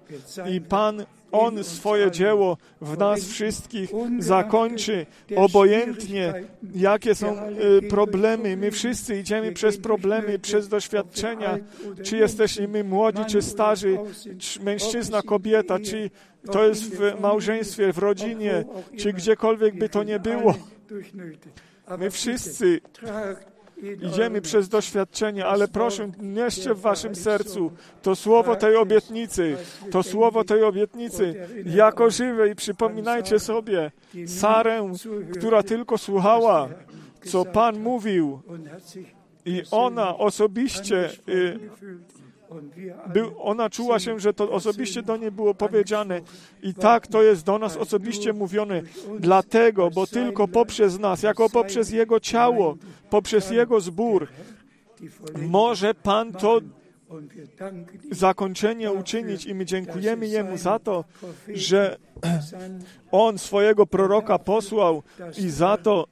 i 0.52 0.62
Pan, 0.62 1.06
On 1.32 1.64
swoje 1.64 2.12
dzieło 2.12 2.58
w 2.82 2.98
nas 2.98 3.24
wszystkich 3.24 3.90
zakończy, 4.20 5.06
obojętnie 5.36 6.34
jakie 6.76 7.16
są 7.16 7.38
e, 7.40 7.82
problemy. 7.90 8.58
My 8.58 8.72
wszyscy 8.72 9.20
idziemy 9.20 9.52
przez 9.52 9.78
problemy, 9.78 10.40
przez 10.40 10.68
doświadczenia, 10.68 11.58
czy 12.04 12.18
jesteśmy 12.18 12.84
młodzi, 12.84 13.26
czy 13.26 13.42
starzy, 13.42 13.98
czy 14.40 14.64
mężczyzna, 14.64 15.22
kobieta, 15.22 15.80
czy 15.80 16.10
to 16.52 16.68
jest 16.68 16.96
w 16.96 17.20
małżeństwie, 17.20 17.94
w 17.94 17.98
rodzinie, 17.98 18.66
czy 18.98 19.14
gdziekolwiek 19.14 19.78
by 19.78 19.90
to 19.90 20.04
nie 20.04 20.20
było. 20.20 20.54
My 22.00 22.12
wszyscy 22.12 22.82
Idziemy 24.02 24.42
przez 24.42 24.70
doświadczenie, 24.70 25.46
ale 25.46 25.68
proszę, 25.68 26.12
nieście 26.20 26.74
w 26.74 26.82
waszym 26.82 27.16
sercu 27.16 27.72
to 28.02 28.16
słowo 28.16 28.56
tej 28.56 28.76
obietnicy, 28.76 29.58
to 29.92 30.04
słowo 30.04 30.44
tej 30.44 30.64
obietnicy. 30.64 31.48
Jako 31.66 32.10
żywe 32.10 32.50
i 32.50 32.56
przypominajcie 32.56 33.40
sobie 33.40 33.92
Sarę, 34.26 34.94
która 35.38 35.64
tylko 35.64 35.98
słuchała, 35.98 36.70
co 37.26 37.46
Pan 37.46 37.80
mówił. 37.80 38.42
I 39.46 39.64
ona 39.72 40.18
osobiście 40.18 41.10
y, 41.30 41.60
był, 43.14 43.32
ona 43.40 43.70
czuła 43.70 44.00
się, 44.00 44.20
że 44.20 44.34
to 44.34 44.52
osobiście 44.52 45.02
do 45.04 45.18
niej 45.18 45.32
było 45.32 45.54
powiedziane. 45.54 46.22
I 46.64 46.74
tak 46.74 47.08
to 47.08 47.24
jest 47.24 47.46
do 47.46 47.60
nas 47.60 47.78
osobiście 47.78 48.34
mówione. 48.34 48.82
Dlatego, 49.20 49.90
bo 49.90 50.08
tylko 50.08 50.48
poprzez 50.48 51.00
nas, 51.00 51.24
jako 51.24 51.50
poprzez 51.50 51.92
Jego 51.92 52.20
ciało, 52.20 52.78
poprzez 53.10 53.52
Jego 53.52 53.82
zbór, 53.82 54.28
może 55.48 55.94
Pan 55.94 56.32
to 56.34 56.62
zakończenie 58.12 58.92
uczynić 58.92 59.46
i 59.46 59.56
my 59.56 59.66
dziękujemy 59.66 60.28
Jemu 60.28 60.58
za 60.58 60.80
to, 60.80 61.04
że 61.54 61.98
On 63.12 63.38
swojego 63.38 63.86
proroka 63.86 64.40
posłał 64.40 65.04
i 65.38 65.50
za 65.50 65.78
to, 65.78 66.08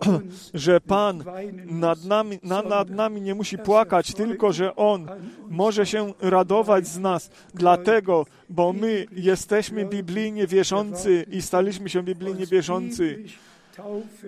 że 0.54 0.80
Pan 0.80 1.24
nad 1.64 2.04
nami, 2.04 2.38
na, 2.42 2.62
nad 2.62 2.90
nami 2.90 3.20
nie 3.20 3.34
musi 3.34 3.58
płakać, 3.58 4.14
tylko 4.14 4.52
że 4.52 4.76
On 4.76 5.08
może 5.48 5.86
się 5.86 6.12
radować 6.20 6.86
z 6.86 6.98
nas, 6.98 7.30
dlatego, 7.54 8.26
bo 8.50 8.72
my 8.72 9.06
jesteśmy 9.12 9.84
biblijnie 9.84 10.46
wierzący 10.46 11.26
i 11.30 11.42
staliśmy 11.42 11.88
się 11.88 12.02
biblijnie 12.02 12.46
wierzący 12.46 13.24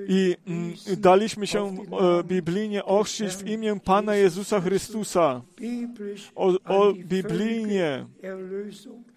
i 0.09 0.37
mm, 0.47 0.73
daliśmy 0.97 1.47
się 1.47 1.67
e, 1.67 2.25
biblijnie 2.25 2.85
ochrzcić 2.85 3.29
w 3.29 3.47
imię 3.47 3.81
Pana 3.85 4.15
Jezusa 4.15 4.61
Chrystusa. 4.61 5.43
O, 6.35 6.47
o 6.65 6.93
biblijnie 6.93 8.07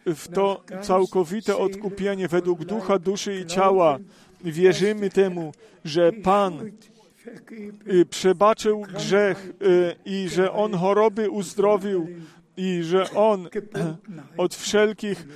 w 0.05 0.27
to 0.27 0.63
całkowite 0.81 1.57
odkupienie 1.57 2.27
według 2.27 2.65
ducha, 2.65 2.99
duszy 2.99 3.35
i 3.35 3.45
ciała. 3.45 3.99
Wierzymy 4.43 5.09
temu, 5.09 5.53
że 5.85 6.11
Pan 6.11 6.71
przebaczył 8.09 8.81
grzech 8.81 9.51
y, 9.61 9.95
i 10.05 10.29
że 10.29 10.51
On 10.51 10.73
choroby 10.73 11.29
uzdrowił 11.29 12.07
i 12.57 12.83
że 12.83 13.11
On 13.15 13.49
od 14.37 14.55
wszelkich, 14.55 15.27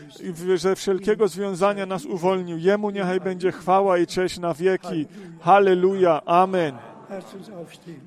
ze 0.56 0.76
wszelkiego 0.76 1.28
związania 1.28 1.86
nas 1.86 2.06
uwolnił. 2.06 2.58
Jemu 2.58 2.90
niechaj 2.90 3.20
będzie 3.20 3.52
chwała 3.52 3.98
i 3.98 4.08
cześć 4.08 4.40
na 4.40 4.54
wieki. 4.54 5.06
Halleluja. 5.42 6.22
Amen. 6.26 6.78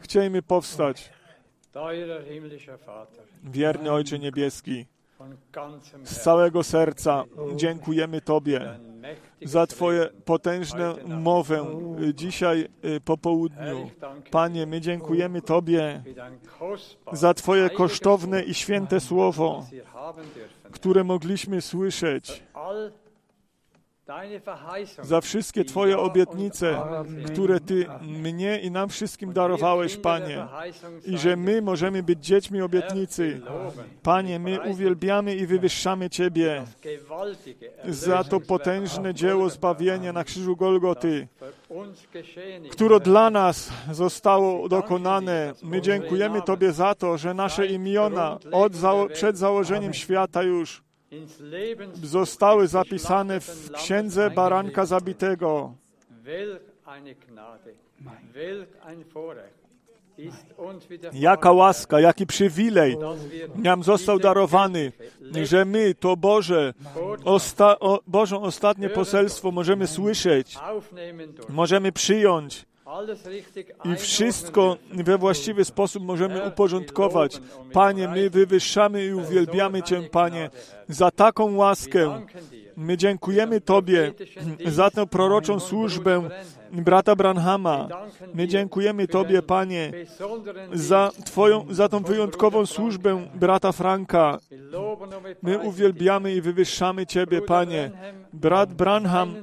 Chciejmy 0.00 0.42
powstać. 0.42 1.10
Wierny 3.44 3.92
Ojcze 3.92 4.18
Niebieski, 4.18 4.86
z 6.04 6.20
całego 6.20 6.62
serca 6.62 7.24
dziękujemy 7.56 8.20
Tobie 8.20 8.78
za 9.42 9.66
Twoje 9.66 10.08
potężne 10.24 10.94
mowę 11.06 11.66
dzisiaj 12.14 12.68
y, 12.84 13.00
po 13.00 13.16
południu. 13.16 13.90
Panie, 14.30 14.66
my 14.66 14.80
dziękujemy 14.80 15.42
Tobie 15.42 16.02
za 17.12 17.34
Twoje 17.34 17.70
kosztowne 17.70 18.42
i 18.42 18.54
święte 18.54 19.00
słowo, 19.00 19.66
które 20.72 21.04
mogliśmy 21.04 21.60
słyszeć, 21.60 22.42
za 25.02 25.20
wszystkie 25.20 25.64
Twoje 25.64 25.98
obietnice, 25.98 26.82
które 27.26 27.60
Ty 27.60 27.86
mnie 28.02 28.60
i 28.60 28.70
nam 28.70 28.88
wszystkim 28.88 29.32
darowałeś, 29.32 29.96
Panie, 29.96 30.46
i 31.06 31.18
że 31.18 31.36
my 31.36 31.62
możemy 31.62 32.02
być 32.02 32.24
dziećmi 32.24 32.62
obietnicy. 32.62 33.40
Panie, 34.02 34.38
my 34.38 34.60
uwielbiamy 34.60 35.34
i 35.34 35.46
wywyższamy 35.46 36.10
Ciebie 36.10 36.64
za 37.88 38.24
to 38.24 38.40
potężne 38.40 39.14
dzieło 39.14 39.48
zbawienia 39.50 40.12
na 40.12 40.24
krzyżu 40.24 40.56
Golgoty, 40.56 41.28
które 42.70 43.00
dla 43.00 43.30
nas 43.30 43.70
zostało 43.92 44.68
dokonane. 44.68 45.52
My 45.62 45.80
dziękujemy 45.80 46.42
Tobie 46.42 46.72
za 46.72 46.94
to, 46.94 47.18
że 47.18 47.34
nasze 47.34 47.66
imiona 47.66 48.38
od 48.52 48.72
zało- 48.74 49.08
przed 49.08 49.38
założeniem 49.38 49.94
świata 49.94 50.42
już 50.42 50.82
zostały 52.02 52.68
zapisane 52.68 53.40
w 53.40 53.72
księdze 53.72 54.30
baranka 54.30 54.86
zabitego. 54.86 55.74
Jaka 61.12 61.52
łaska, 61.52 62.00
jaki 62.00 62.26
przywilej. 62.26 62.96
Nam 63.54 63.82
został 63.82 64.18
darowany, 64.18 64.92
że 65.42 65.64
my 65.64 65.94
to 65.94 66.16
Boże, 66.16 66.74
osta, 67.24 67.78
o, 67.78 68.00
Bożą 68.06 68.42
ostatnie 68.42 68.88
poselstwo 68.88 69.50
możemy 69.50 69.86
słyszeć, 69.86 70.58
możemy 71.48 71.92
przyjąć 71.92 72.66
i 73.84 73.96
wszystko 73.96 74.76
we 74.92 75.18
właściwy 75.18 75.64
sposób 75.64 76.02
możemy 76.02 76.48
uporządkować. 76.48 77.40
Panie, 77.72 78.08
my 78.08 78.30
wywyższamy 78.30 79.06
i 79.06 79.12
uwielbiamy 79.12 79.82
Cię, 79.82 80.02
Panie, 80.02 80.50
za 80.88 81.10
taką 81.10 81.56
łaskę. 81.56 82.26
My 82.76 82.96
dziękujemy 82.96 83.60
Tobie 83.60 84.12
za 84.66 84.90
tę 84.90 85.06
proroczą 85.06 85.60
służbę 85.60 86.28
brata 86.72 87.16
Branhama. 87.16 87.88
My 88.34 88.48
dziękujemy 88.48 89.08
Tobie, 89.08 89.42
Panie, 89.42 89.92
za. 90.72 91.10
Twoją, 91.24 91.66
za 91.70 91.88
tą 91.88 92.02
wyjątkową 92.02 92.66
służbę 92.66 93.26
brata 93.34 93.72
Franka. 93.72 94.38
My 95.42 95.58
uwielbiamy 95.58 96.34
i 96.34 96.40
wywyższamy 96.40 97.06
Ciebie, 97.06 97.42
Panie. 97.42 97.90
Brat 98.32 98.74
Branham, 98.74 99.34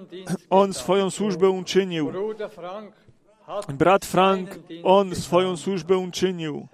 on 0.50 0.74
swoją 0.74 1.10
służbę 1.10 1.50
uczynił. 1.50 2.12
Brat 3.74 4.06
Frank, 4.06 4.60
on 4.84 5.16
swoją 5.16 5.58
służbę 5.58 5.98
uczynił. 5.98 6.68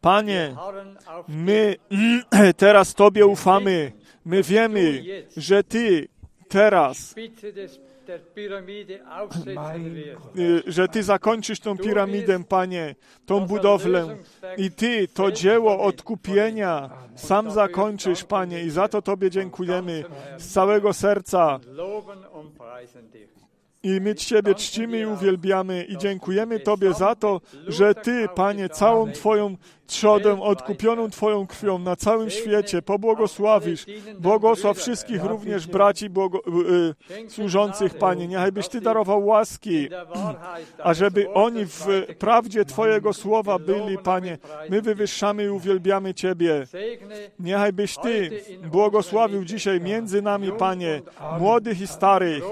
Panie, 0.00 0.56
my 1.28 1.76
teraz 2.56 2.94
Tobie 2.94 3.26
ufamy. 3.26 3.92
My 4.24 4.42
wiemy, 4.42 5.02
że 5.36 5.64
Ty 5.64 6.08
teraz 6.48 7.14
y, 10.38 10.62
że 10.66 10.88
Ty 10.88 11.02
zakończysz 11.02 11.60
tą 11.60 11.78
piramidę, 11.78 12.44
Panie, 12.44 12.94
tą 13.26 13.46
budowlę 13.46 14.16
i 14.56 14.70
Ty 14.70 15.08
to 15.08 15.32
dzieło 15.32 15.80
odkupienia 15.80 16.90
sam 17.14 17.50
zakończysz, 17.50 18.24
Panie, 18.24 18.62
i 18.62 18.70
za 18.70 18.88
to 18.88 19.02
Tobie 19.02 19.30
dziękujemy 19.30 20.04
z 20.38 20.48
całego 20.52 20.92
serca. 20.92 21.60
I 23.82 24.00
my 24.00 24.14
Ciebie 24.14 24.54
czcimy 24.54 25.00
i 25.00 25.06
uwielbiamy 25.06 25.84
i 25.84 25.98
dziękujemy 25.98 26.60
Tobie 26.60 26.94
za 26.94 27.14
to, 27.14 27.40
że 27.68 27.94
Ty, 27.94 28.28
Panie, 28.34 28.68
całą 28.68 29.12
Twoją 29.12 29.56
trzodę 29.90 30.42
odkupioną 30.42 31.10
Twoją 31.10 31.46
krwią 31.46 31.78
na 31.78 31.96
całym 31.96 32.30
świecie 32.30 32.82
pobłogosławisz. 32.82 33.86
Błogosław 34.18 34.78
wszystkich 34.78 35.24
również 35.24 35.66
braci 35.66 36.10
błogo, 36.10 36.38
y, 37.10 37.14
y, 37.14 37.30
służących, 37.30 37.94
Panie. 37.94 38.28
Niechaj 38.28 38.52
byś 38.52 38.68
Ty 38.68 38.80
darował 38.80 39.26
łaski, 39.26 39.88
ażeby 40.82 41.30
oni 41.30 41.66
w 41.66 41.86
prawdzie 42.18 42.64
Twojego 42.64 43.12
słowa 43.12 43.58
byli, 43.58 43.98
Panie. 43.98 44.38
My 44.68 44.82
wywyższamy 44.82 45.44
i 45.44 45.48
uwielbiamy 45.48 46.14
Ciebie. 46.14 46.66
Segne 46.66 47.16
Niechaj 47.38 47.72
byś 47.72 47.96
Ty 47.96 48.30
błogosławił 48.70 49.44
dzisiaj 49.44 49.80
między 49.80 50.22
nami, 50.22 50.52
Panie, 50.52 51.02
młodych 51.38 51.80
i 51.80 51.86
starych. 51.86 52.44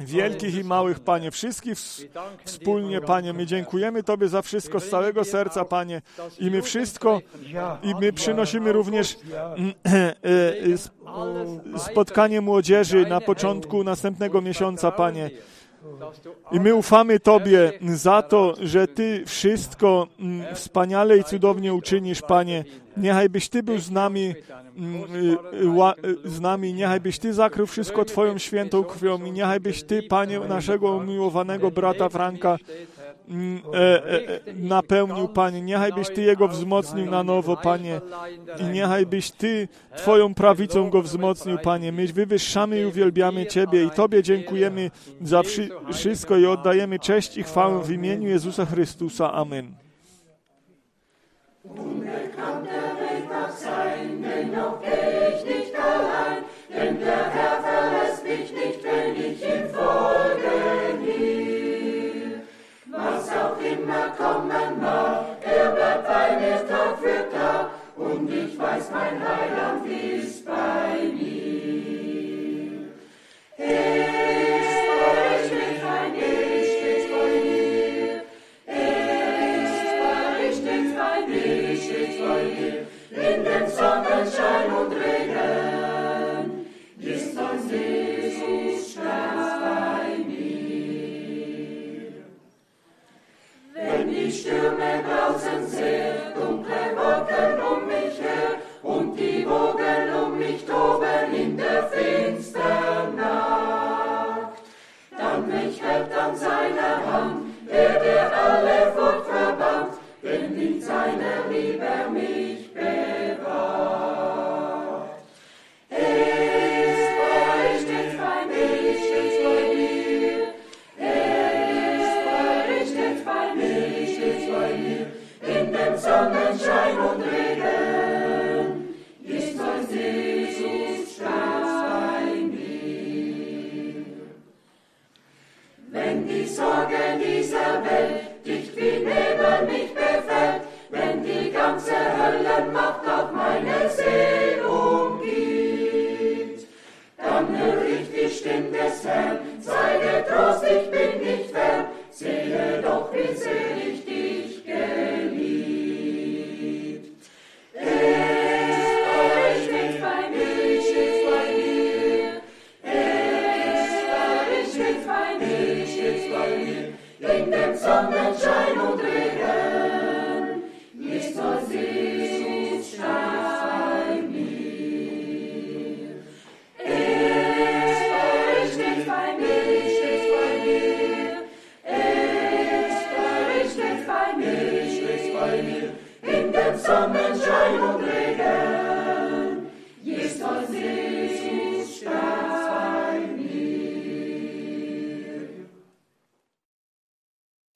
Wielkich 0.00 0.54
i 0.54 0.64
małych, 0.64 1.00
Panie, 1.00 1.30
wszystkich 1.30 1.78
wspólnie, 2.44 3.00
Panie. 3.00 3.32
My 3.32 3.46
dziękujemy 3.46 4.02
Tobie 4.02 4.28
za 4.28 4.42
wszystko 4.42 4.80
z 4.80 4.88
całego 4.88 5.24
serca, 5.24 5.64
Panie. 5.64 6.02
I 6.38 6.50
my 6.50 6.62
wszystko, 6.62 7.20
i 7.82 7.94
my 8.00 8.12
przynosimy 8.12 8.72
również 8.72 9.18
mm, 9.56 9.74
e, 9.86 10.16
e, 11.74 11.78
spotkanie 11.78 12.40
młodzieży 12.40 13.06
na 13.06 13.20
początku 13.20 13.84
następnego 13.84 14.40
miesiąca, 14.40 14.92
Panie. 14.92 15.30
I 16.52 16.60
my 16.60 16.74
ufamy 16.74 17.20
Tobie 17.20 17.72
za 17.94 18.22
to, 18.22 18.54
że 18.60 18.88
Ty 18.88 19.24
wszystko 19.26 20.08
mm, 20.20 20.54
wspaniale 20.54 21.18
i 21.18 21.24
cudownie 21.24 21.74
uczynisz, 21.74 22.22
Panie. 22.22 22.64
Niechaj 22.96 23.28
byś 23.28 23.48
Ty 23.48 23.62
był 23.62 23.78
z 23.78 23.90
nami, 23.90 24.34
mm, 24.76 25.04
y, 26.24 26.30
z 26.30 26.40
nami, 26.40 26.74
niechaj 26.74 27.00
byś 27.00 27.18
Ty 27.18 27.34
zakrył 27.34 27.66
wszystko 27.66 28.04
Twoją 28.04 28.38
świętą 28.38 28.84
krwią 28.84 29.24
i 29.24 29.32
niechaj 29.32 29.60
byś 29.60 29.82
Ty, 29.82 30.02
Panie, 30.02 30.40
naszego 30.40 30.96
umiłowanego 30.96 31.70
brata 31.70 32.08
Franka 32.08 32.56
mm, 33.28 33.62
e, 33.74 33.78
e, 33.78 34.28
e, 34.28 34.40
napełnił, 34.54 35.28
Panie. 35.28 35.60
Niechaj 35.62 35.92
byś 35.92 36.08
Ty 36.08 36.22
jego 36.22 36.48
wzmocnił 36.48 37.10
na 37.10 37.22
nowo, 37.22 37.56
Panie. 37.56 38.00
I 38.60 38.64
niechaj 38.64 39.06
byś 39.06 39.30
Ty 39.30 39.68
Twoją 39.96 40.34
prawicą 40.34 40.90
go 40.90 41.02
wzmocnił, 41.02 41.58
Panie. 41.58 41.92
My 41.92 42.06
wywyższamy 42.06 42.80
i 42.80 42.86
uwielbiamy 42.86 43.46
Ciebie 43.46 43.84
i 43.84 43.90
Tobie 43.90 44.22
dziękujemy 44.22 44.90
za 45.22 45.42
wszy- 45.42 45.70
wszystko 45.92 46.36
i 46.36 46.46
oddajemy 46.46 46.98
cześć 46.98 47.36
i 47.36 47.42
chwałę 47.42 47.82
w 47.82 47.90
imieniu 47.90 48.28
Jezusa 48.28 48.66
Chrystusa. 48.66 49.32
Amen. 49.32 49.83
Unbekannt 51.66 52.66
der 52.66 52.92
Weg 53.00 53.26
mag 53.26 53.50
sein, 53.50 54.22
dennoch 54.22 54.82
geh 54.82 55.34
ich 55.34 55.44
nicht 55.46 55.74
allein, 55.74 56.44
denn 56.68 57.00
der 57.00 57.30
Herr 57.30 57.62
verlässt 57.62 58.22
mich 58.22 58.52
nicht, 58.52 58.84
wenn 58.84 59.16
ich 59.16 59.42
ihm 59.42 59.70
folge 59.72 60.98
nie. 61.00 62.42
Was 62.90 63.30
auch 63.30 63.58
immer 63.58 64.08
kommen 64.18 64.78
mag, 64.78 65.38
er 65.40 65.70
bleibt 65.70 66.06
bei 66.06 66.36
mir 66.38 66.68
Tag 66.68 66.98
für 66.98 67.30
Tag, 67.34 67.70
und 67.96 68.30
ich 68.30 68.58
weiß, 68.58 68.90
mein 68.92 69.18
Heiland 69.26 69.86
ist 69.86 70.44
bei 70.44 71.14
mir. 71.14 72.90
Hey. 73.56 74.43